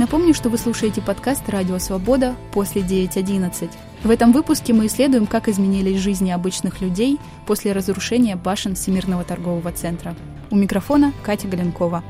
Напомню, 0.10 0.34
что 0.34 0.50
вы 0.50 0.58
слушаете 0.58 1.04
подкаст 1.04 1.48
«Радио 1.50 1.78
Свобода» 1.78 2.36
после 2.52 2.82
9.11. 2.82 3.70
В 4.04 4.10
этом 4.10 4.32
выпуске 4.32 4.74
мы 4.74 4.88
исследуем, 4.88 5.28
как 5.28 5.48
изменились 5.48 6.00
жизни 6.00 6.32
обычных 6.32 6.82
людей 6.82 7.20
после 7.46 7.74
разрушения 7.74 8.36
башен 8.36 8.74
Всемирного 8.74 9.24
торгового 9.24 9.72
центра. 9.72 10.16
У 10.50 10.56
микрофона 10.56 11.14
Катя 11.22 11.48
Галенкова. 11.48 12.04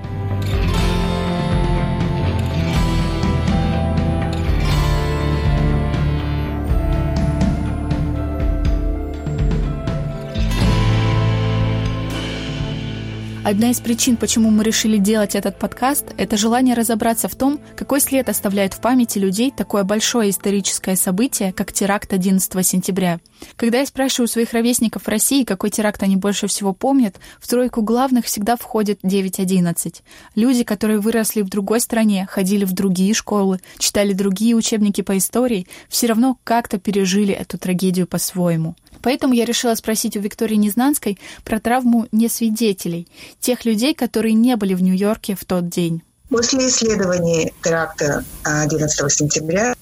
Одна 13.50 13.72
из 13.72 13.80
причин, 13.80 14.16
почему 14.16 14.52
мы 14.52 14.64
решили 14.64 14.98
делать 14.98 15.34
этот 15.34 15.58
подкаст, 15.58 16.06
это 16.18 16.38
желание 16.38 16.76
разобраться 16.76 17.28
в 17.28 17.34
том, 17.34 17.60
какой 17.76 18.00
след 18.00 18.30
оставляет 18.30 18.76
в 18.76 18.80
памяти 18.80 19.18
людей 19.18 19.50
такое 19.50 19.84
большое 19.84 20.30
историческое 20.30 20.96
событие, 20.96 21.52
как 21.52 21.74
теракт 21.74 22.14
11 22.14 22.64
сентября. 22.64 23.20
Когда 23.56 23.80
я 23.80 23.86
спрашиваю 23.86 24.28
своих 24.28 24.54
ровесников 24.54 25.04
в 25.04 25.08
России, 25.08 25.44
какой 25.44 25.70
теракт 25.70 26.04
они 26.04 26.16
больше 26.16 26.48
всего 26.48 26.74
помнят, 26.74 27.16
в 27.40 27.48
тройку 27.48 27.82
главных 27.82 28.26
всегда 28.26 28.56
входит 28.56 29.00
9.11. 29.04 30.02
Люди, 30.36 30.64
которые 30.64 31.00
выросли 31.00 31.42
в 31.42 31.50
другой 31.50 31.80
стране, 31.80 32.28
ходили 32.30 32.66
в 32.66 32.74
другие 32.74 33.14
школы, 33.14 33.60
читали 33.78 34.14
другие 34.14 34.56
учебники 34.56 35.02
по 35.02 35.18
истории, 35.18 35.68
все 35.88 36.08
равно 36.08 36.38
как-то 36.44 36.80
пережили 36.80 37.34
эту 37.34 37.58
трагедию 37.58 38.08
по-своему. 38.08 38.76
Поэтому 39.02 39.34
я 39.34 39.46
решила 39.46 39.76
спросить 39.76 40.18
у 40.18 40.20
Виктории 40.20 40.56
Незнанской 40.56 41.18
про 41.44 41.60
травму 41.60 42.08
несвидетелей, 42.12 43.08
тех 43.40 43.66
людей, 43.66 43.94
которые 43.94 44.34
не 44.34 44.56
были 44.56 44.74
в 44.74 44.82
Нью-Йорке 44.82 45.36
в 45.36 45.46
тот 45.46 45.70
день. 45.70 46.02
После 46.30 46.68
исследований 46.68 47.52
теракта 47.64 48.24
11 48.44 49.12
сентября 49.12 49.74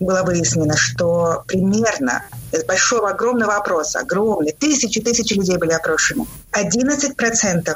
было 0.00 0.22
выяснено, 0.22 0.76
что 0.76 1.44
примерно 1.46 2.24
из 2.52 2.64
большого, 2.64 3.10
огромного 3.10 3.56
опроса, 3.56 4.00
огромный, 4.00 4.52
тысячи, 4.52 5.00
тысячи 5.00 5.34
людей 5.34 5.56
были 5.58 5.72
опрошены, 5.72 6.26
11% 6.52 7.74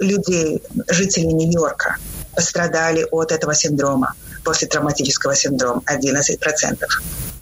людей, 0.00 0.62
жителей 0.88 1.32
Нью-Йорка, 1.32 1.96
пострадали 2.36 3.06
от 3.10 3.32
этого 3.32 3.54
синдрома, 3.54 4.14
после 4.44 4.68
травматического 4.68 5.34
синдрома, 5.34 5.82
11%. 5.86 6.84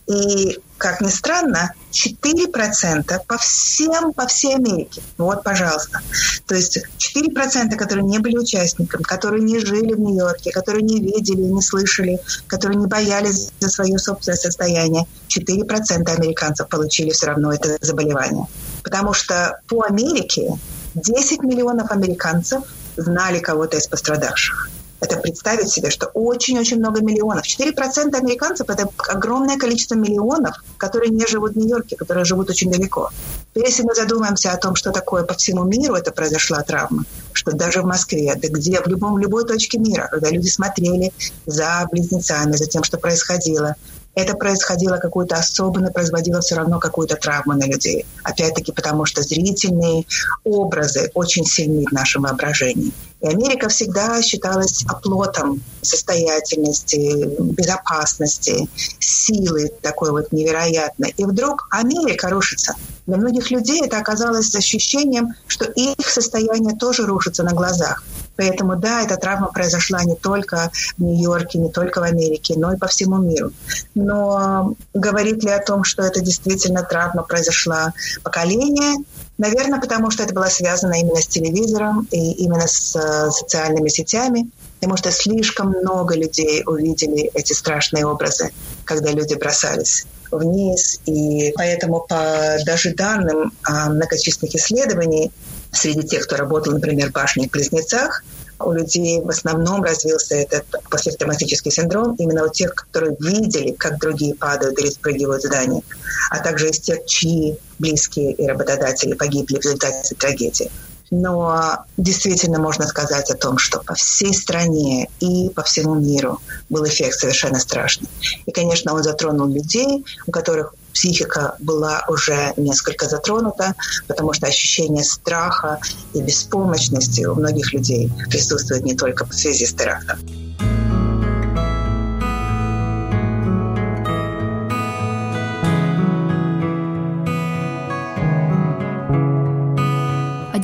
И, 0.07 0.59
как 0.77 1.01
ни 1.01 1.09
странно, 1.09 1.73
4% 1.93 3.21
по 3.27 3.39
всем, 3.39 4.13
по 4.13 4.27
всей 4.27 4.57
Америке. 4.57 5.01
Вот, 5.17 5.43
пожалуйста. 5.43 6.01
То 6.47 6.55
есть 6.55 6.79
4%, 6.99 7.75
которые 7.77 8.05
не 8.05 8.19
были 8.19 8.37
участниками, 8.37 9.03
которые 9.03 9.43
не 9.43 9.61
жили 9.61 9.95
в 9.95 10.01
Нью-Йорке, 10.01 10.51
которые 10.51 10.83
не 10.83 11.01
видели, 11.01 11.41
не 11.41 11.63
слышали, 11.63 12.21
которые 12.47 12.79
не 12.79 12.87
боялись 12.87 13.51
за 13.61 13.71
свое 13.71 13.99
собственное 13.99 14.37
состояние, 14.37 15.07
4% 15.29 16.07
американцев 16.07 16.69
получили 16.69 17.11
все 17.11 17.27
равно 17.27 17.53
это 17.53 17.79
заболевание. 17.81 18.47
Потому 18.83 19.15
что 19.15 19.59
по 19.69 19.85
Америке 19.85 20.59
10 20.95 21.43
миллионов 21.43 21.91
американцев 21.91 22.63
знали 22.97 23.39
кого-то 23.39 23.79
из 23.79 23.87
пострадавших 23.87 24.69
это 25.05 25.17
представить 25.19 25.71
себе, 25.71 25.91
что 25.91 26.07
очень-очень 26.07 26.79
много 26.79 27.03
миллионов. 27.03 27.47
4% 27.47 28.15
американцев– 28.15 28.69
это 28.69 28.89
огромное 29.09 29.59
количество 29.59 29.95
миллионов, 29.95 30.63
которые 30.77 31.11
не 31.11 31.27
живут 31.27 31.53
в 31.53 31.57
Нью-Йорке, 31.57 31.97
которые 31.97 32.25
живут 32.25 32.51
очень 32.51 32.71
далеко. 32.71 33.11
Если 33.55 33.83
мы 33.83 33.95
задумаемся 33.95 34.53
о 34.53 34.57
том, 34.57 34.75
что 34.75 34.91
такое 34.91 35.23
по 35.25 35.35
всему 35.35 35.65
миру 35.65 35.95
это 35.95 36.11
произошла 36.11 36.63
травма, 36.63 37.05
что 37.33 37.53
даже 37.53 37.83
в 37.83 37.85
Москве, 37.85 38.35
да 38.35 38.49
где, 38.49 38.81
в 38.81 38.87
любом, 38.87 39.19
любой 39.19 39.45
точке 39.45 39.79
мира, 39.79 40.09
когда 40.11 40.31
люди 40.31 40.49
смотрели 40.49 41.13
за 41.47 41.87
близнецами, 41.91 42.57
за 42.57 42.67
тем, 42.67 42.83
что 42.83 42.99
происходило, 42.99 43.77
это 44.15 44.35
происходило 44.35 44.99
какую-то 44.99 45.37
особенно, 45.37 45.91
производило 45.91 46.41
все 46.41 46.57
равно 46.57 46.79
какую-то 46.79 47.17
травму 47.17 47.55
на 47.55 47.67
людей. 47.67 48.07
Опять-таки 48.23 48.73
потому, 48.73 49.05
что 49.07 49.23
зрительные 49.23 50.05
образы 50.45 51.11
очень 51.15 51.45
сильны 51.45 51.85
в 51.89 51.93
нашем 51.93 52.23
воображении. 52.23 52.93
И 53.21 53.27
Америка 53.27 53.69
всегда 53.69 54.21
считалась 54.23 54.85
оплотом 54.87 55.63
состоятельности, 55.83 57.27
безопасности, 57.39 58.69
силы 58.99 59.73
такой 59.81 60.11
вот 60.11 60.31
невероятной. 60.33 61.15
И 61.17 61.25
вдруг 61.25 61.67
Америка 61.71 62.29
рушится. 62.29 62.75
Для 63.07 63.17
многих 63.17 63.51
людей 63.51 63.83
это 63.85 63.99
оказалось 63.99 64.55
ощущением, 64.55 65.35
что 65.47 65.65
их 65.65 66.07
состояние 66.07 66.77
тоже 66.77 67.07
рушится 67.07 67.43
на 67.43 67.53
глазах. 67.53 68.05
Поэтому 68.37 68.77
да, 68.77 69.03
эта 69.03 69.17
травма 69.17 69.49
произошла 69.53 70.03
не 70.05 70.17
только 70.17 70.71
в 70.99 71.03
Нью-Йорке, 71.03 71.59
не 71.59 71.71
только 71.71 72.01
в 72.01 72.03
Америке, 72.03 72.55
но 72.57 72.73
и 72.73 72.77
по 72.77 72.87
всему 72.87 73.19
миру. 73.19 73.53
Но 73.95 74.75
говорит 74.93 75.45
ли 75.45 75.51
о 75.51 75.63
том, 75.63 75.85
что 75.85 76.03
это 76.03 76.21
действительно 76.21 76.83
травма 76.83 77.23
произошла 77.23 77.93
поколение? 78.23 79.05
Наверное, 79.37 79.81
потому 79.81 80.11
что 80.11 80.23
это 80.23 80.33
было 80.33 80.45
связано 80.45 80.95
именно 81.01 81.21
с 81.21 81.27
телевизором 81.27 82.07
и 82.13 82.33
именно 82.33 82.69
с 82.69 82.95
э, 82.95 83.31
социальными 83.33 83.89
сетями, 83.89 84.49
потому 84.79 84.97
что 84.97 85.11
слишком 85.11 85.71
много 85.71 86.15
людей 86.15 86.63
увидели 86.65 87.31
эти 87.35 87.53
страшные 87.53 88.07
образы, 88.07 88.51
когда 88.85 89.11
люди 89.11 89.35
бросались 89.35 90.07
вниз. 90.31 91.01
И 91.07 91.53
поэтому 91.57 92.01
по 92.01 92.57
даже 92.65 92.95
данным 92.95 93.53
а, 93.63 93.89
многочисленных 93.89 94.55
исследований, 94.55 95.33
среди 95.77 96.03
тех, 96.03 96.25
кто 96.25 96.37
работал, 96.37 96.73
например, 96.73 97.11
в 97.11 97.13
башне-близнецах, 97.13 98.23
у 98.61 98.73
людей 98.73 99.21
в 99.21 99.29
основном 99.29 99.83
развился 99.83 100.37
этот 100.37 100.65
посттравматический 100.91 101.71
синдром 101.71 102.15
именно 102.15 102.45
у 102.45 102.49
тех, 102.49 102.75
которые 102.75 103.17
видели, 103.19 103.73
как 103.73 103.99
другие 103.99 104.35
падают 104.35 104.79
или 104.79 104.91
спрыгивают 104.91 105.43
в 105.43 105.47
здание, 105.47 105.83
а 106.31 106.39
также 106.39 106.71
из 106.71 106.81
тех, 106.81 107.05
чьи 107.07 107.59
близкие 107.79 108.33
и 108.33 108.47
работодатели 108.47 109.15
погибли 109.15 109.57
в 109.57 109.61
результате 109.61 110.15
трагедии. 110.15 110.71
Но 111.11 111.85
действительно 111.97 112.59
можно 112.59 112.87
сказать 112.87 113.31
о 113.31 113.37
том, 113.37 113.59
что 113.59 113.81
по 113.81 113.95
всей 113.95 114.35
стране 114.35 115.09
и 115.21 115.51
по 115.51 115.63
всему 115.63 115.95
миру 115.95 116.41
был 116.71 116.85
эффект 116.87 117.19
совершенно 117.19 117.61
страшный. 117.61 118.09
И, 118.47 118.53
конечно, 118.53 118.95
он 118.95 119.03
затронул 119.03 119.47
людей, 119.47 120.05
у 120.27 120.33
которых 120.33 120.75
психика 120.95 121.57
была 121.59 122.05
уже 122.09 122.55
несколько 122.57 123.07
затронута, 123.07 123.75
потому 124.07 124.33
что 124.33 124.47
ощущение 124.47 125.05
страха 125.05 125.81
и 126.15 126.23
беспомощности 126.23 127.27
у 127.27 127.35
многих 127.35 127.73
людей 127.73 128.11
присутствует 128.31 128.85
не 128.85 128.95
только 128.95 129.27
в 129.27 129.35
связи 129.35 129.67
с 129.67 129.75
терактом. 129.75 130.19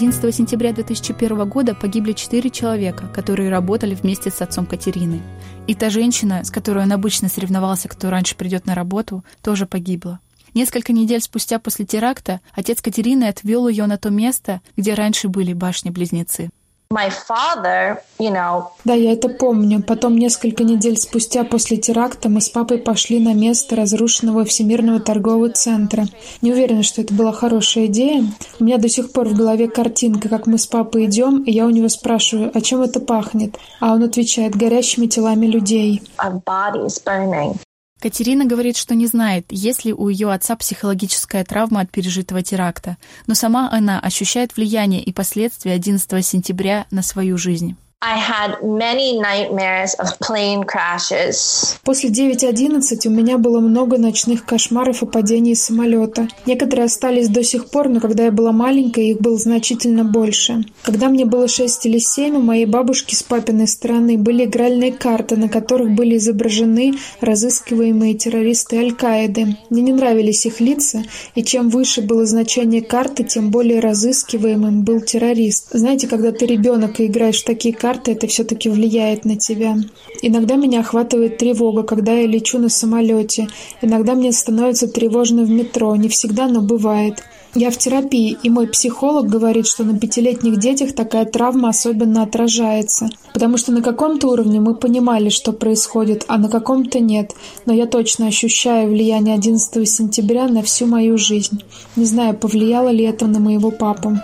11 0.01 0.35
сентября 0.35 0.73
2001 0.73 1.47
года 1.47 1.75
погибли 1.75 2.15
четыре 2.15 2.49
человека, 2.49 3.07
которые 3.09 3.51
работали 3.51 3.95
вместе 3.95 4.31
с 4.31 4.41
отцом 4.41 4.65
Катерины. 4.65 5.21
И 5.67 5.75
та 5.75 5.91
женщина, 5.91 6.43
с 6.43 6.51
которой 6.51 6.85
он 6.85 6.93
обычно 6.93 7.29
соревновался, 7.29 7.87
кто 7.91 8.09
раньше 8.09 8.35
придет 8.35 8.65
на 8.65 8.75
работу, 8.75 9.23
тоже 9.43 9.67
погибла. 9.67 10.19
Несколько 10.55 10.95
недель 10.95 11.21
спустя 11.21 11.59
после 11.59 11.85
теракта 11.85 12.41
отец 12.55 12.81
Катерины 12.81 13.25
отвел 13.25 13.69
ее 13.69 13.85
на 13.85 13.99
то 13.99 14.09
место, 14.09 14.63
где 14.75 14.95
раньше 14.95 15.29
были 15.29 15.53
башни-близнецы. 15.53 16.49
Да, 18.85 18.95
я 18.95 19.13
это 19.13 19.29
помню. 19.29 19.81
Потом, 19.81 20.19
несколько 20.19 20.65
недель 20.65 20.97
спустя 20.97 21.45
после 21.45 21.77
теракта, 21.77 22.29
мы 22.29 22.41
с 22.41 22.49
папой 22.49 22.79
пошли 22.79 23.21
на 23.21 23.33
место 23.33 23.77
разрушенного 23.77 24.45
Всемирного 24.45 24.99
торгового 24.99 25.51
центра. 25.51 26.07
Не 26.43 26.53
уверена, 26.53 26.83
что 26.83 27.01
это 27.01 27.15
была 27.15 27.31
хорошая 27.31 27.87
идея. 27.87 28.25
У 28.59 28.65
меня 28.65 28.79
до 28.79 28.89
сих 28.89 29.13
пор 29.13 29.29
в 29.29 29.37
голове 29.37 29.69
картинка, 29.69 30.29
как 30.29 30.49
мы 30.49 30.59
с 30.59 30.67
папой 30.67 31.05
идем, 31.05 31.45
и 31.45 31.53
я 31.53 31.67
у 31.67 31.71
него 31.71 31.89
спрашиваю, 31.89 32.51
о 32.53 32.61
чем 32.61 32.83
это 32.83 32.99
пахнет? 32.99 33.57
А 33.79 33.93
он 33.93 34.03
отвечает, 34.03 34.57
горящими 34.57 35.07
телами 35.07 35.47
людей. 35.47 36.03
Катерина 38.01 38.47
говорит, 38.47 38.79
что 38.79 38.95
не 38.95 39.07
знает, 39.07 39.45
есть 39.51 39.85
ли 39.85 39.93
у 39.93 40.09
ее 40.09 40.33
отца 40.33 40.57
психологическая 40.57 41.45
травма 41.45 41.81
от 41.81 41.91
пережитого 41.91 42.43
теракта, 42.43 42.97
но 43.27 43.35
сама 43.35 43.71
она 43.71 44.01
ощущает 44.01 44.57
влияние 44.57 45.03
и 45.03 45.13
последствия 45.13 45.73
11 45.73 46.25
сентября 46.25 46.87
на 46.91 47.03
свою 47.03 47.37
жизнь. 47.37 47.77
I 48.03 48.17
had 48.17 48.63
many 48.63 49.19
nightmares 49.21 49.95
of 49.99 50.19
plane 50.21 50.65
crashes. 50.65 51.77
После 51.85 52.09
9.11 52.09 53.07
у 53.07 53.11
меня 53.11 53.37
было 53.37 53.61
много 53.61 53.99
ночных 53.99 54.47
кошмаров 54.47 55.03
о 55.03 55.07
падении 55.07 55.53
самолета. 55.53 56.27
Некоторые 56.47 56.87
остались 56.87 57.29
до 57.29 57.45
сих 57.45 57.69
пор, 57.69 57.91
но 57.91 58.01
когда 58.01 58.25
я 58.25 58.33
была 58.33 58.53
маленькая, 58.53 59.03
их 59.03 59.21
было 59.21 59.37
значительно 59.37 60.05
больше. 60.05 60.65
Когда 60.83 61.11
мне 61.11 61.27
было 61.27 61.47
6 61.47 61.85
или 61.85 61.99
7, 61.99 62.37
у 62.37 62.41
моей 62.41 62.65
бабушки 62.65 63.15
с 63.15 63.23
папиной 63.23 63.69
стороны 63.69 64.17
были 64.17 64.47
игральные 64.47 64.93
карты, 64.93 65.37
на 65.37 65.51
которых 65.51 65.91
были 65.91 66.17
изображены 66.17 66.95
разыскиваемые 67.21 68.15
террористы 68.15 68.79
Аль-Каиды. 68.79 69.59
Мне 69.69 69.83
не 69.83 69.93
нравились 69.93 70.47
их 70.47 70.61
лица, 70.61 71.03
и 71.35 71.45
чем 71.45 71.69
выше 71.69 72.01
было 72.01 72.25
значение 72.25 72.81
карты, 72.81 73.25
тем 73.25 73.51
более 73.51 73.81
разыскиваемым 73.81 74.85
был 74.85 75.03
террорист. 75.03 75.69
Знаете, 75.73 76.09
когда 76.09 76.33
ты 76.33 76.47
ребенок 76.47 76.99
и 76.99 77.05
играешь 77.05 77.43
в 77.43 77.45
такие 77.45 77.75
карты, 77.75 77.90
карта 77.91 78.13
это 78.13 78.29
все-таки 78.29 78.69
влияет 78.69 79.25
на 79.25 79.37
тебя. 79.37 79.77
Иногда 80.23 80.55
меня 80.55 80.81
охватывает 80.81 81.39
тревога, 81.39 81.83
когда 81.83 82.13
я 82.13 82.27
лечу 82.27 82.59
на 82.59 82.69
самолете. 82.69 83.49
Иногда 83.83 84.15
мне 84.15 84.31
становится 84.31 84.87
тревожно 84.87 85.43
в 85.43 85.51
метро. 85.51 85.97
Не 85.97 86.09
всегда, 86.09 86.47
но 86.47 86.61
бывает. 86.61 87.25
Я 87.53 87.73
в 87.73 87.77
терапии, 87.79 88.39
и 88.45 88.49
мой 88.49 88.69
психолог 88.69 89.27
говорит, 89.27 89.67
что 89.67 89.83
на 89.83 89.99
пятилетних 89.99 90.61
детях 90.61 90.95
такая 90.95 91.25
травма 91.25 91.71
особенно 91.71 92.23
отражается. 92.23 93.09
Потому 93.35 93.57
что 93.57 93.73
на 93.73 93.83
каком-то 93.83 94.29
уровне 94.29 94.61
мы 94.61 94.77
понимали, 94.77 95.31
что 95.31 95.51
происходит, 95.53 96.25
а 96.29 96.39
на 96.39 96.49
каком-то 96.49 97.01
нет. 97.01 97.33
Но 97.67 97.73
я 97.73 97.87
точно 97.87 98.29
ощущаю 98.29 98.91
влияние 98.91 99.35
11 99.35 99.89
сентября 99.89 100.47
на 100.47 100.63
всю 100.63 100.87
мою 100.87 101.19
жизнь. 101.19 101.65
Не 101.97 102.05
знаю, 102.05 102.37
повлияло 102.37 102.91
ли 102.91 103.03
это 103.03 103.27
на 103.27 103.41
моего 103.41 103.73
папу. 103.73 104.17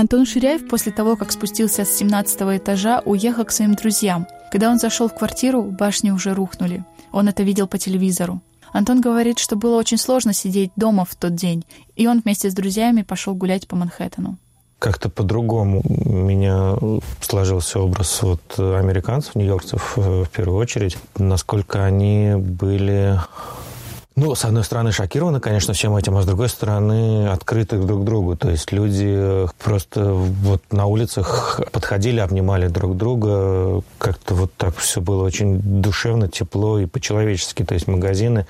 Антон 0.00 0.26
Ширяев 0.26 0.68
после 0.68 0.92
того, 0.92 1.16
как 1.16 1.32
спустился 1.32 1.84
с 1.84 1.90
17 1.90 2.40
этажа, 2.56 3.02
уехал 3.04 3.44
к 3.44 3.50
своим 3.50 3.74
друзьям. 3.74 4.28
Когда 4.52 4.70
он 4.70 4.78
зашел 4.78 5.08
в 5.08 5.14
квартиру, 5.16 5.64
башни 5.64 6.12
уже 6.12 6.34
рухнули. 6.34 6.84
Он 7.10 7.26
это 7.26 7.42
видел 7.42 7.66
по 7.66 7.78
телевизору. 7.78 8.40
Антон 8.72 9.00
говорит, 9.00 9.40
что 9.40 9.56
было 9.56 9.76
очень 9.76 9.98
сложно 9.98 10.32
сидеть 10.32 10.70
дома 10.76 11.04
в 11.04 11.16
тот 11.16 11.34
день, 11.34 11.64
и 11.96 12.06
он 12.06 12.20
вместе 12.20 12.48
с 12.48 12.54
друзьями 12.54 13.02
пошел 13.02 13.34
гулять 13.34 13.66
по 13.66 13.74
Манхэттену. 13.74 14.36
как-то 14.78 15.08
по-другому 15.08 15.82
у 15.84 16.12
меня 16.12 16.76
сложился 17.20 17.80
образ 17.80 18.22
вот 18.22 18.56
американцев, 18.56 19.34
нью-йоркцев 19.34 19.94
э, 19.96 20.22
в 20.22 20.30
первую 20.30 20.58
очередь, 20.58 20.96
насколько 21.16 21.84
они 21.84 22.34
были 22.36 23.18
ну, 24.18 24.34
с 24.34 24.44
одной 24.44 24.64
стороны, 24.64 24.90
шокированы, 24.90 25.38
конечно, 25.38 25.74
всем 25.74 25.94
этим, 25.94 26.16
а 26.16 26.22
с 26.22 26.26
другой 26.26 26.48
стороны, 26.48 27.28
открыты 27.28 27.78
друг 27.78 28.02
к 28.02 28.04
другу. 28.04 28.36
То 28.36 28.50
есть 28.50 28.72
люди 28.72 29.46
просто 29.62 30.12
вот 30.12 30.60
на 30.72 30.86
улицах 30.86 31.60
подходили, 31.70 32.18
обнимали 32.18 32.66
друг 32.66 32.96
друга. 32.96 33.80
Как-то 33.98 34.34
вот 34.34 34.52
так 34.56 34.76
все 34.76 35.00
было 35.00 35.22
очень 35.22 35.60
душевно, 35.60 36.26
тепло 36.28 36.80
и 36.80 36.86
по-человечески. 36.86 37.64
То 37.64 37.74
есть 37.74 37.86
магазины 37.86 38.46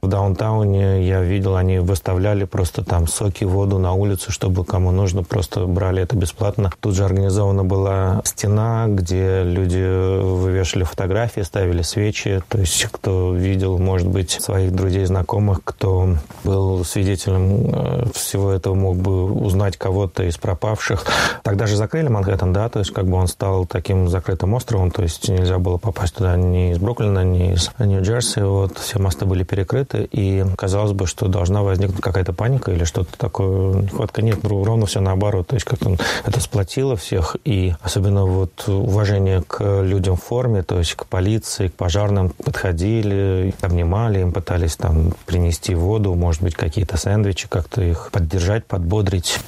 в 0.00 0.08
даунтауне, 0.08 1.06
я 1.06 1.20
видел, 1.20 1.56
они 1.56 1.80
выставляли 1.80 2.44
просто 2.44 2.82
там 2.82 3.06
соки, 3.06 3.44
воду 3.44 3.78
на 3.78 3.92
улицу, 3.92 4.32
чтобы 4.32 4.64
кому 4.64 4.90
нужно, 4.90 5.22
просто 5.22 5.66
брали 5.66 6.02
это 6.02 6.16
бесплатно. 6.16 6.72
Тут 6.80 6.94
же 6.94 7.04
организована 7.04 7.62
была 7.62 8.22
стена, 8.24 8.86
где 8.88 9.42
люди 9.42 10.22
вывешивали 10.22 10.84
фотографии, 10.84 11.42
ставили 11.42 11.82
свечи. 11.82 12.42
То 12.48 12.56
есть 12.56 12.86
кто 12.90 13.34
видел, 13.34 13.78
может 13.78 14.08
быть, 14.08 14.30
своих 14.30 14.74
друзей 14.74 15.09
знакомых, 15.10 15.60
кто 15.64 16.16
был 16.44 16.84
свидетелем 16.84 17.70
э, 17.72 18.04
всего 18.14 18.52
этого, 18.52 18.74
мог 18.74 18.96
бы 18.96 19.24
узнать 19.24 19.76
кого-то 19.76 20.22
из 20.22 20.38
пропавших. 20.38 21.04
Тогда 21.42 21.66
же 21.66 21.76
закрыли 21.76 22.08
Манхэттен, 22.08 22.52
да, 22.52 22.68
то 22.68 22.78
есть 22.78 22.92
как 22.92 23.06
бы 23.06 23.16
он 23.16 23.26
стал 23.26 23.66
таким 23.66 24.08
закрытым 24.08 24.54
островом, 24.54 24.90
то 24.90 25.02
есть 25.02 25.28
нельзя 25.28 25.58
было 25.58 25.76
попасть 25.76 26.14
туда 26.14 26.36
ни 26.36 26.72
из 26.72 26.78
Бруклина, 26.78 27.24
ни 27.24 27.54
из 27.54 27.70
Нью-Джерси, 27.78 28.40
вот, 28.40 28.78
все 28.78 28.98
мосты 28.98 29.24
были 29.24 29.42
перекрыты, 29.42 30.08
и 30.10 30.44
казалось 30.56 30.92
бы, 30.92 31.06
что 31.06 31.28
должна 31.28 31.62
возникнуть 31.62 32.00
какая-то 32.00 32.32
паника 32.32 32.70
или 32.70 32.84
что-то 32.84 33.18
такое, 33.18 33.82
нехватка 33.82 34.22
нет, 34.22 34.38
ровно 34.44 34.86
все 34.86 35.00
наоборот, 35.00 35.48
то 35.48 35.54
есть 35.54 35.66
как-то 35.66 35.96
это 36.24 36.40
сплотило 36.40 36.96
всех, 36.96 37.36
и 37.44 37.74
особенно 37.82 38.24
вот 38.24 38.68
уважение 38.68 39.42
к 39.42 39.82
людям 39.82 40.16
в 40.16 40.22
форме, 40.22 40.62
то 40.62 40.78
есть 40.78 40.94
к 40.94 41.06
полиции, 41.06 41.68
к 41.68 41.74
пожарным 41.74 42.30
подходили, 42.30 43.54
обнимали, 43.60 44.20
им 44.20 44.32
пытались 44.32 44.76
там 44.76 44.99
принести 45.26 45.74
воду, 45.74 46.14
может 46.14 46.42
быть, 46.42 46.54
какие-то 46.54 46.96
сэндвичи, 46.96 47.48
как-то 47.48 47.82
их 47.82 48.10
поддержать, 48.12 48.66
подбодрить. 48.66 49.38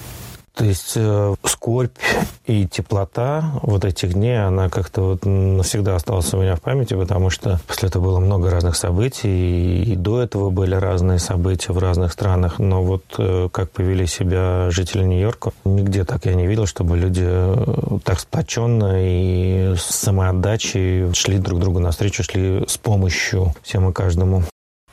То 0.54 0.66
есть 0.66 0.92
э, 0.96 1.34
скорбь 1.44 1.96
и 2.46 2.68
теплота 2.68 3.58
вот 3.62 3.86
этих 3.86 4.12
дней, 4.12 4.38
она 4.38 4.68
как-то 4.68 5.00
вот 5.02 5.24
навсегда 5.24 5.96
осталась 5.96 6.32
у 6.34 6.42
меня 6.42 6.56
в 6.56 6.60
памяти, 6.60 6.92
потому 6.92 7.30
что 7.30 7.58
после 7.66 7.88
этого 7.88 8.04
было 8.04 8.18
много 8.18 8.50
разных 8.50 8.76
событий, 8.76 9.28
и, 9.28 9.92
и 9.92 9.96
до 9.96 10.20
этого 10.20 10.50
были 10.50 10.74
разные 10.74 11.18
события 11.18 11.72
в 11.72 11.78
разных 11.78 12.12
странах, 12.12 12.58
но 12.58 12.82
вот 12.82 13.02
э, 13.16 13.48
как 13.50 13.70
повели 13.70 14.06
себя 14.06 14.68
жители 14.70 15.04
Нью-Йорка, 15.04 15.52
нигде 15.64 16.04
так 16.04 16.26
я 16.26 16.34
не 16.34 16.46
видел, 16.46 16.66
чтобы 16.66 16.98
люди 16.98 17.24
э, 17.24 17.98
так 18.04 18.20
сплоченно 18.20 18.96
и 18.98 19.74
с 19.74 19.84
самоотдачей 19.84 21.14
шли 21.14 21.38
друг 21.38 21.60
другу 21.60 21.78
навстречу, 21.78 22.24
шли 22.24 22.66
с 22.68 22.76
помощью 22.76 23.54
всем 23.62 23.88
и 23.88 23.92
каждому. 23.94 24.42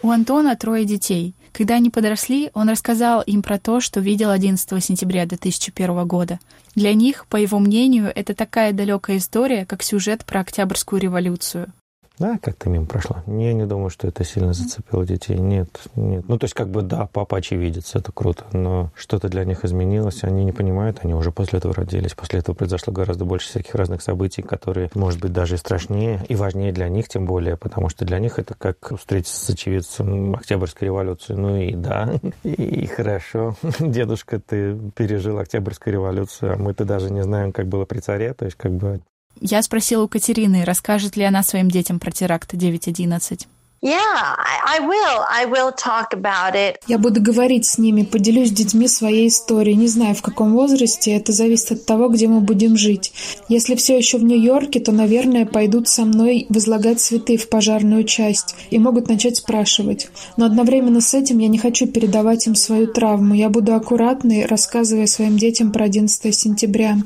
У 0.01 0.12
Антона 0.12 0.55
трое 0.55 0.85
детей. 0.85 1.35
Когда 1.51 1.75
они 1.75 1.89
подросли, 1.89 2.51
он 2.53 2.69
рассказал 2.69 3.21
им 3.21 3.41
про 3.41 3.59
то, 3.59 3.81
что 3.81 3.99
видел 3.99 4.29
11 4.29 4.83
сентября 4.83 5.25
2001 5.25 6.07
года. 6.07 6.39
Для 6.73 6.93
них, 6.93 7.25
по 7.27 7.35
его 7.35 7.59
мнению, 7.59 8.12
это 8.15 8.33
такая 8.33 8.71
далекая 8.71 9.17
история, 9.17 9.65
как 9.65 9.83
сюжет 9.83 10.23
про 10.25 10.39
Октябрьскую 10.39 11.01
революцию. 11.01 11.73
Да, 12.19 12.38
как-то 12.38 12.69
мимо 12.69 12.86
прошло. 12.86 13.17
Я 13.27 13.53
не 13.53 13.65
думаю, 13.65 13.89
что 13.89 14.05
это 14.05 14.25
сильно 14.25 14.51
зацепило 14.51 15.05
детей. 15.05 15.38
Нет, 15.38 15.69
нет. 15.95 16.25
Ну, 16.27 16.38
то 16.38 16.43
есть, 16.43 16.53
как 16.53 16.69
бы, 16.69 16.82
да, 16.82 17.08
папа 17.12 17.38
очевидец, 17.38 17.95
это 17.95 18.12
круто, 18.12 18.43
но 18.51 18.91
что-то 18.93 19.29
для 19.29 19.45
них 19.45 19.63
изменилось, 19.63 20.25
они 20.25 20.43
не 20.43 20.51
понимают, 20.51 20.99
они 21.03 21.13
уже 21.13 21.32
после 21.32 21.60
этого 21.60 21.73
родились. 21.73 22.13
После 22.13 22.39
этого 22.39 22.55
произошло 22.55 22.91
гораздо 22.91 23.23
больше 23.23 23.47
всяких 23.47 23.73
разных 23.73 24.01
событий, 24.01 24.41
которые, 24.41 24.89
может 24.95 25.21
быть, 25.21 25.32
даже 25.32 25.55
и 25.55 25.58
страшнее, 25.58 26.21
и 26.27 26.36
важнее 26.36 26.73
для 26.73 26.89
них, 26.89 27.08
тем 27.08 27.25
более, 27.25 27.55
потому 27.55 27.88
что 27.88 28.03
для 28.03 28.19
них 28.19 28.38
это 28.38 28.53
как 28.53 28.91
встретиться 28.97 29.38
с 29.45 29.49
очевидцем 29.49 30.36
Октябрьской 30.36 30.88
революции. 30.88 31.34
Ну 31.36 31.55
и 31.55 31.73
да, 31.73 32.19
и 32.43 32.86
хорошо. 32.88 33.55
Дедушка, 33.79 34.41
ты 34.41 34.77
пережил 34.93 35.38
Октябрьскую 35.38 35.93
революцию, 35.93 36.53
а 36.53 36.58
мы-то 36.58 36.84
даже 36.84 37.12
не 37.12 37.23
знаем, 37.23 37.53
как 37.53 37.67
было 37.67 37.86
при 37.86 37.99
царе, 37.99 38.34
то 38.34 38.43
есть, 38.43 38.58
как 38.58 38.73
бы 38.73 38.99
я 39.41 39.62
спросила 39.62 40.04
у 40.04 40.08
Катерины, 40.08 40.63
расскажет 40.65 41.15
ли 41.15 41.23
она 41.23 41.43
своим 41.43 41.69
детям 41.69 41.99
про 41.99 42.12
теракт 42.12 42.54
9.11. 42.54 43.47
Yeah, 43.82 44.36
I 44.65 44.82
will. 44.82 45.23
I 45.30 45.45
will 45.45 45.71
talk 45.73 46.12
about 46.12 46.54
it. 46.54 46.75
Я 46.88 46.97
буду 46.97 47.21
говорить 47.21 47.65
с 47.65 47.78
ними, 47.78 48.04
поделюсь 48.04 48.49
с 48.49 48.52
детьми 48.52 48.89
своей 48.89 49.30
историей. 49.30 49.78
Не 49.78 49.88
знаю, 49.88 50.15
в 50.15 50.21
каком 50.21 50.52
возрасте, 50.52 51.15
это 51.15 51.32
зависит 51.32 51.71
от 51.71 51.86
того, 51.86 52.10
где 52.10 52.28
мы 52.28 52.41
будем 52.41 52.75
жить. 52.75 53.13
Если 53.47 53.75
все 53.75 53.97
еще 53.97 54.17
в 54.17 54.23
Нью-Йорке, 54.23 54.82
то, 54.82 54.91
наверное, 54.91 55.45
пойдут 55.45 55.88
со 55.88 56.04
мной 56.04 56.45
возлагать 56.49 56.99
цветы 56.99 57.38
в 57.38 57.47
пожарную 57.47 58.04
часть 58.04 58.54
и 58.69 58.78
могут 58.80 59.08
начать 59.08 59.38
спрашивать. 59.38 60.10
Но 60.36 60.45
одновременно 60.45 60.99
с 60.99 61.13
этим 61.13 61.38
я 61.38 61.47
не 61.47 61.58
хочу 61.58 61.88
передавать 61.88 62.47
им 62.47 62.56
свою 62.56 62.88
травму. 62.88 63.34
Я 63.34 63.47
буду 63.47 63.73
аккуратной, 63.73 64.45
рассказывая 64.45 65.08
своим 65.08 65.38
детям 65.38 65.71
про 65.71 65.86
11 65.86 66.36
сентября. 66.36 66.97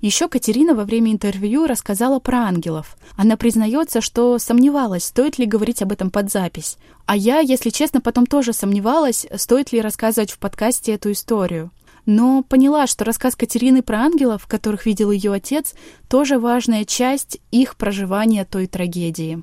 Еще 0.00 0.28
Катерина 0.28 0.74
во 0.74 0.84
время 0.84 1.10
интервью 1.10 1.66
рассказала 1.66 2.20
про 2.20 2.38
ангелов. 2.46 2.96
Она 3.16 3.36
признается, 3.36 4.00
что 4.00 4.38
сомневалась, 4.38 5.06
стоит 5.06 5.38
ли 5.38 5.46
говорить 5.46 5.82
об 5.82 5.90
этом 5.90 6.10
под 6.10 6.30
запись. 6.30 6.78
А 7.06 7.16
я, 7.16 7.40
если 7.40 7.70
честно, 7.70 8.00
потом 8.00 8.26
тоже 8.26 8.52
сомневалась, 8.52 9.26
стоит 9.34 9.72
ли 9.72 9.80
рассказывать 9.80 10.30
в 10.30 10.38
подкасте 10.38 10.92
эту 10.92 11.10
историю. 11.10 11.72
Но 12.06 12.44
поняла, 12.44 12.86
что 12.86 13.04
рассказ 13.04 13.34
Катерины 13.34 13.82
про 13.82 13.98
ангелов, 13.98 14.46
которых 14.46 14.86
видел 14.86 15.10
ее 15.10 15.32
отец, 15.32 15.74
тоже 16.08 16.38
важная 16.38 16.84
часть 16.84 17.40
их 17.50 17.76
проживания 17.76 18.44
той 18.44 18.68
трагедии. 18.68 19.42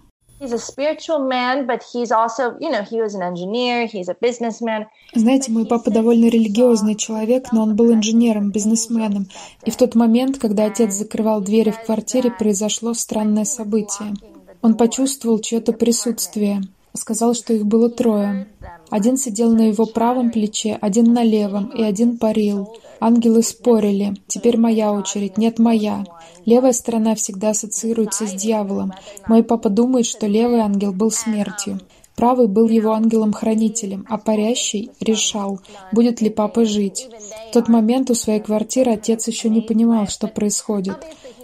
Знаете, 5.13 5.51
мой 5.51 5.65
папа 5.65 5.91
довольно 5.91 6.25
религиозный 6.25 6.95
человек, 6.95 7.53
но 7.53 7.63
он 7.63 7.75
был 7.75 7.93
инженером, 7.93 8.51
бизнесменом. 8.51 9.27
И 9.63 9.71
в 9.71 9.77
тот 9.77 9.95
момент, 9.95 10.37
когда 10.37 10.65
отец 10.65 10.93
закрывал 10.93 11.39
двери 11.39 11.71
в 11.71 11.85
квартире, 11.85 12.31
произошло 12.31 12.93
странное 12.93 13.45
событие. 13.45 14.13
Он 14.61 14.75
почувствовал 14.75 15.39
чье-то 15.39 15.71
присутствие. 15.71 16.61
Сказал, 16.95 17.33
что 17.33 17.53
их 17.53 17.65
было 17.65 17.89
трое. 17.89 18.47
Один 18.89 19.17
сидел 19.17 19.51
на 19.51 19.67
его 19.67 19.85
правом 19.85 20.31
плече, 20.31 20.77
один 20.79 21.13
на 21.13 21.23
левом, 21.23 21.67
и 21.67 21.83
один 21.83 22.17
парил. 22.17 22.73
Ангелы 23.01 23.43
спорили. 23.43 24.13
Теперь 24.27 24.57
моя 24.57 24.93
очередь. 24.93 25.37
Нет, 25.37 25.59
моя. 25.59 26.05
Левая 26.45 26.71
сторона 26.71 27.15
всегда 27.15 27.49
ассоциируется 27.49 28.25
с 28.25 28.33
дьяволом. 28.33 28.93
Мой 29.27 29.43
папа 29.43 29.69
думает, 29.69 30.05
что 30.05 30.25
левый 30.25 30.61
ангел 30.61 30.93
был 30.93 31.11
смертью. 31.11 31.79
Правый 32.15 32.47
был 32.47 32.69
его 32.69 32.93
ангелом-хранителем, 32.93 34.05
а 34.09 34.17
парящий 34.17 34.89
решал, 35.01 35.59
будет 35.91 36.21
ли 36.21 36.29
папа 36.29 36.63
жить. 36.63 37.09
В 37.49 37.53
тот 37.53 37.67
момент 37.67 38.09
у 38.09 38.15
своей 38.15 38.39
квартиры 38.39 38.93
отец 38.93 39.27
еще 39.27 39.49
не 39.49 39.59
понимал, 39.59 40.07
что 40.07 40.27
происходит. 40.27 40.95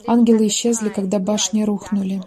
Ангелы 0.08 0.48
исчезли, 0.48 0.88
когда 0.88 1.20
башни 1.20 1.64
рухнули. 1.64 2.22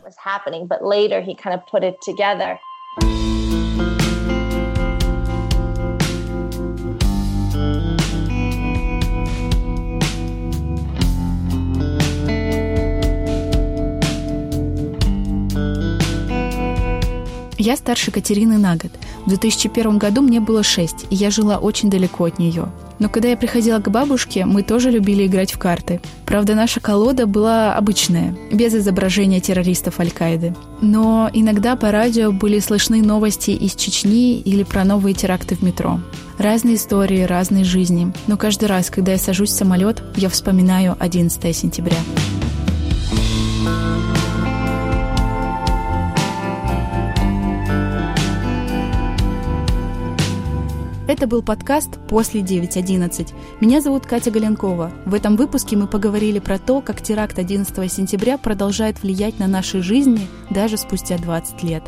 Я 17.65 17.77
старше 17.77 18.11
Катерины 18.11 18.59
на 18.59 18.77
год. 18.77 18.91
В 19.25 19.29
2001 19.29 19.97
году 19.97 20.21
мне 20.21 20.39
было 20.39 20.63
6, 20.63 21.07
и 21.09 21.15
я 21.15 21.31
жила 21.31 21.57
очень 21.57 21.89
далеко 21.89 22.25
от 22.25 22.39
нее. 22.39 22.69
Но 22.99 23.09
когда 23.09 23.29
я 23.29 23.37
приходила 23.37 23.79
к 23.79 23.91
бабушке, 23.91 24.45
мы 24.45 24.63
тоже 24.63 24.91
любили 24.91 25.27
играть 25.27 25.53
в 25.53 25.59
карты. 25.59 26.01
Правда, 26.27 26.55
наша 26.55 26.81
колода 26.81 27.27
была 27.27 27.75
обычная, 27.75 28.37
без 28.53 28.75
изображения 28.75 29.41
террористов 29.41 30.01
Аль-Каиды. 30.01 30.55
Но 30.81 31.31
иногда 31.33 31.77
по 31.77 31.91
радио 31.91 32.33
были 32.33 32.59
слышны 32.59 33.03
новости 33.03 33.51
из 33.51 33.75
Чечни 33.75 34.39
или 34.41 34.63
про 34.63 34.85
новые 34.85 35.15
теракты 35.15 35.57
в 35.57 35.63
метро. 35.63 36.01
Разные 36.39 36.77
истории, 36.77 37.23
разные 37.23 37.65
жизни. 37.65 38.13
Но 38.27 38.37
каждый 38.37 38.67
раз, 38.67 38.91
когда 38.91 39.13
я 39.13 39.19
сажусь 39.19 39.51
в 39.51 39.55
самолет, 39.55 40.03
я 40.17 40.29
вспоминаю 40.29 40.97
11 40.99 41.57
сентября. 41.57 41.99
Это 51.17 51.29
был 51.29 51.43
подкаст 51.43 52.01
«После 52.09 52.41
9.11». 52.41 53.33
Меня 53.61 53.81
зовут 53.81 54.05
Катя 54.05 54.33
Галенкова. 54.33 54.91
В 55.07 55.15
этом 55.15 55.37
выпуске 55.37 55.77
мы 55.77 55.87
поговорили 55.87 56.41
про 56.41 56.59
то, 56.59 56.81
как 56.81 57.01
теракт 57.03 57.39
11 57.39 57.93
сентября 57.93 58.37
продолжает 58.37 59.01
влиять 59.01 59.39
на 59.39 59.47
наши 59.47 59.81
жизни 59.81 60.27
даже 60.51 60.77
спустя 60.77 61.17
20 61.17 61.63
лет. 61.63 61.85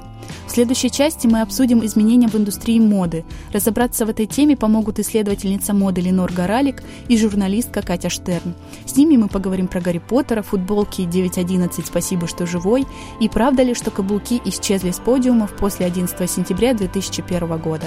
В 0.46 0.52
следующей 0.52 0.92
части 0.92 1.26
мы 1.26 1.40
обсудим 1.40 1.84
изменения 1.84 2.28
в 2.28 2.36
индустрии 2.36 2.78
моды. 2.78 3.24
Разобраться 3.52 4.06
в 4.06 4.10
этой 4.10 4.26
теме 4.26 4.56
помогут 4.56 5.00
исследовательница 5.00 5.74
моды 5.74 6.02
Ленор 6.02 6.32
Горалик 6.32 6.84
и 7.08 7.18
журналистка 7.18 7.82
Катя 7.82 8.10
Штерн. 8.10 8.54
С 8.84 8.94
ними 8.94 9.16
мы 9.16 9.26
поговорим 9.26 9.66
про 9.66 9.80
Гарри 9.80 9.98
Поттера, 9.98 10.42
футболки 10.42 11.00
9.11 11.00 11.84
«Спасибо, 11.84 12.28
что 12.28 12.46
живой» 12.46 12.86
и 13.20 13.28
правда 13.28 13.64
ли, 13.64 13.74
что 13.74 13.90
каблуки 13.90 14.40
исчезли 14.44 14.92
с 14.92 15.00
подиумов 15.00 15.50
после 15.56 15.84
11 15.86 16.30
сентября 16.30 16.74
2001 16.74 17.58
года. 17.58 17.86